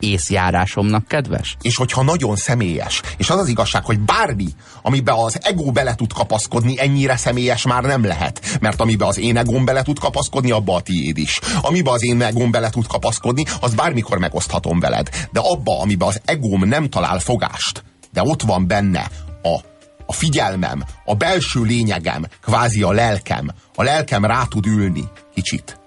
észjárásomnak 0.00 1.08
kedves? 1.08 1.56
és 1.62 1.76
hogyha 1.76 2.02
nagyon 2.02 2.36
személyes. 2.36 3.00
És 3.16 3.30
az 3.30 3.38
az 3.38 3.48
igazság, 3.48 3.84
hogy 3.84 4.00
bármi, 4.00 4.48
amiben 4.82 5.14
az 5.14 5.38
ego 5.42 5.70
bele 5.70 5.94
tud 5.94 6.12
kapaszkodni, 6.12 6.80
ennyire 6.80 7.16
személyes 7.16 7.66
már 7.66 7.82
nem 7.82 8.04
lehet. 8.04 8.58
Mert 8.60 8.80
amiben 8.80 9.08
az 9.08 9.18
én 9.18 9.36
egóm 9.36 9.64
bele 9.64 9.82
tud 9.82 9.98
kapaszkodni, 9.98 10.50
abba 10.50 10.74
a 10.74 10.80
tiéd 10.80 11.18
is. 11.18 11.40
Amiben 11.62 11.92
az 11.92 12.04
én 12.04 12.22
egóm 12.22 12.50
bele 12.50 12.70
tud 12.70 12.86
kapaszkodni, 12.86 13.44
az 13.60 13.74
bármikor 13.74 14.18
megoszthatom 14.18 14.80
veled. 14.80 15.08
De 15.32 15.40
abba, 15.40 15.80
amiben 15.80 16.08
az 16.08 16.20
egóm 16.24 16.64
nem 16.64 16.88
talál 16.88 17.18
fogást, 17.18 17.84
de 18.12 18.22
ott 18.22 18.42
van 18.42 18.66
benne 18.66 19.10
a 19.42 19.58
a 20.06 20.12
figyelmem, 20.12 20.84
a 21.04 21.14
belső 21.14 21.62
lényegem, 21.62 22.26
kvázi 22.42 22.82
a 22.82 22.92
lelkem, 22.92 23.50
a 23.74 23.82
lelkem 23.82 24.24
rá 24.24 24.44
tud 24.44 24.66
ülni 24.66 25.04
kicsit. 25.34 25.80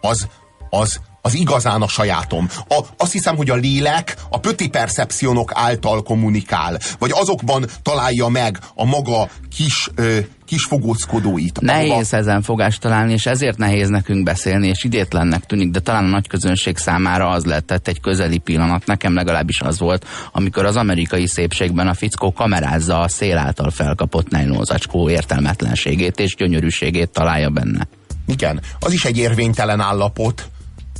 Az, 0.00 0.28
az, 0.70 1.00
az 1.26 1.34
igazán 1.34 1.82
a 1.82 1.88
sajátom. 1.88 2.48
A, 2.68 2.80
azt 2.96 3.12
hiszem, 3.12 3.36
hogy 3.36 3.50
a 3.50 3.54
lélek 3.54 4.16
a 4.30 4.38
pöti 4.38 4.68
percepcionok 4.68 5.50
által 5.54 6.02
kommunikál, 6.02 6.78
vagy 6.98 7.10
azokban 7.14 7.66
találja 7.82 8.28
meg 8.28 8.58
a 8.74 8.84
maga 8.84 9.28
kis, 9.56 9.90
ö, 9.94 10.18
kis 10.46 10.64
fogóckodóit. 10.64 11.60
Nehéz 11.60 11.90
ahova- 11.90 12.12
ezen 12.12 12.42
fogást 12.42 12.80
találni, 12.80 13.12
és 13.12 13.26
ezért 13.26 13.58
nehéz 13.58 13.88
nekünk 13.88 14.22
beszélni, 14.22 14.68
és 14.68 14.84
idétlennek 14.84 15.46
tűnik, 15.46 15.70
de 15.70 15.80
talán 15.80 16.04
a 16.04 16.08
nagy 16.08 16.28
közönség 16.28 16.76
számára 16.76 17.28
az 17.28 17.44
lett 17.44 17.88
egy 17.88 18.00
közeli 18.00 18.38
pillanat, 18.38 18.86
nekem 18.86 19.14
legalábbis 19.14 19.60
az 19.60 19.78
volt, 19.78 20.06
amikor 20.32 20.64
az 20.64 20.76
amerikai 20.76 21.26
szépségben 21.26 21.88
a 21.88 21.94
fickó 21.94 22.32
kamerázza 22.32 23.00
a 23.00 23.08
szél 23.08 23.38
által 23.38 23.70
felkapott 23.70 24.30
nejlózacskó 24.30 25.10
értelmetlenségét 25.10 26.20
és 26.20 26.34
gyönyörűségét 26.34 27.10
találja 27.10 27.48
benne. 27.50 27.88
Igen, 28.26 28.60
az 28.78 28.92
is 28.92 29.04
egy 29.04 29.18
érvénytelen 29.18 29.80
állapot, 29.80 30.48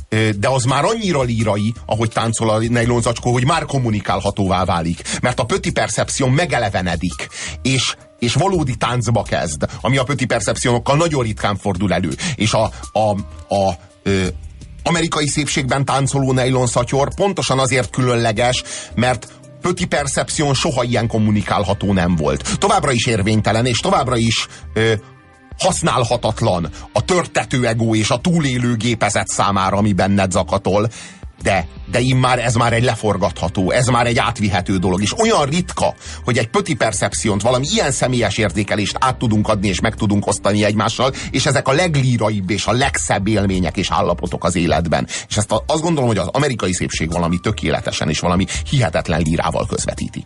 de 0.09 0.49
az 0.49 0.63
már 0.63 0.83
annyira 0.83 1.21
lírai, 1.21 1.73
ahogy 1.85 2.09
táncol 2.09 2.49
a 2.49 2.59
nejlonzacskó, 2.59 3.31
hogy 3.31 3.45
már 3.45 3.65
kommunikálhatóvá 3.65 4.65
válik. 4.65 5.01
Mert 5.21 5.39
a 5.39 5.45
pöti 5.45 5.71
percepción 5.71 6.31
megelevenedik, 6.31 7.29
és 7.61 7.95
és 8.19 8.33
valódi 8.33 8.75
táncba 8.75 9.23
kezd, 9.23 9.65
ami 9.81 9.97
a 9.97 10.03
pöti 10.03 10.25
percepcionokkal 10.25 10.97
nagyon 10.97 11.23
ritkán 11.23 11.57
fordul 11.57 11.93
elő. 11.93 12.09
És 12.35 12.53
a, 12.53 12.71
a, 12.91 13.09
a 13.55 13.77
ö, 14.03 14.25
amerikai 14.83 15.27
szépségben 15.27 15.85
táncoló 15.85 16.31
nejlon 16.31 16.67
pontosan 17.15 17.59
azért 17.59 17.89
különleges, 17.89 18.63
mert 18.95 19.27
pöti 19.61 19.85
percepción 19.85 20.53
soha 20.53 20.83
ilyen 20.83 21.07
kommunikálható 21.07 21.93
nem 21.93 22.15
volt. 22.15 22.57
Továbbra 22.59 22.91
is 22.91 23.05
érvénytelen, 23.05 23.65
és 23.65 23.77
továbbra 23.77 24.17
is 24.17 24.47
ö, 24.73 24.93
használhatatlan 25.59 26.69
a 26.91 27.05
törtető 27.05 27.67
ego 27.67 27.95
és 27.95 28.09
a 28.09 28.21
túlélő 28.21 28.75
gépezet 28.75 29.27
számára, 29.27 29.77
ami 29.77 29.93
benned 29.93 30.31
zakatol, 30.31 30.89
de, 31.45 31.67
de 31.91 31.99
immár 31.99 32.39
ez 32.39 32.55
már 32.55 32.73
egy 32.73 32.83
leforgatható, 32.83 33.71
ez 33.71 33.87
már 33.87 34.07
egy 34.07 34.17
átvihető 34.17 34.77
dolog, 34.77 35.01
és 35.01 35.19
olyan 35.19 35.45
ritka, 35.45 35.93
hogy 36.23 36.37
egy 36.37 36.47
pöti 36.47 36.75
percepciónt, 36.75 37.41
valami 37.41 37.67
ilyen 37.73 37.91
személyes 37.91 38.37
érzékelést 38.37 38.97
át 38.99 39.15
tudunk 39.17 39.47
adni 39.47 39.67
és 39.67 39.79
meg 39.79 39.95
tudunk 39.95 40.27
osztani 40.27 40.63
egymással, 40.63 41.13
és 41.31 41.45
ezek 41.45 41.67
a 41.67 41.71
leglíraibb 41.71 42.49
és 42.49 42.65
a 42.65 42.71
legszebb 42.71 43.27
élmények 43.27 43.77
és 43.77 43.91
állapotok 43.91 44.43
az 44.43 44.55
életben. 44.55 45.07
És 45.27 45.37
ezt 45.37 45.51
a, 45.51 45.63
azt 45.67 45.81
gondolom, 45.81 46.09
hogy 46.09 46.17
az 46.17 46.29
amerikai 46.31 46.73
szépség 46.73 47.11
valami 47.11 47.39
tökéletesen 47.39 48.09
és 48.09 48.19
valami 48.19 48.45
hihetetlen 48.69 49.21
lírával 49.21 49.65
közvetíti. 49.65 50.25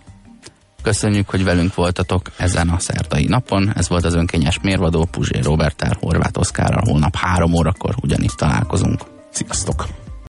Köszönjük, 0.82 1.30
hogy 1.30 1.44
velünk 1.44 1.76
voltatok 1.76 2.32
ezen 2.38 2.70
a 2.70 2.80
szerdai 2.80 3.26
napon. 3.26 3.72
Ez 3.76 3.90
volt 3.90 4.06
az 4.06 4.14
önkényes 4.14 4.60
mérvadó 4.62 5.06
Puzsé 5.12 5.40
Robertel, 5.40 5.98
Horváth 6.00 6.40
Oszkárral. 6.40 6.84
Holnap 6.86 7.16
három 7.16 7.54
órakor 7.54 7.96
ugyanitt 8.02 8.34
találkozunk. 8.34 9.02
Sziasztok! 9.32 10.09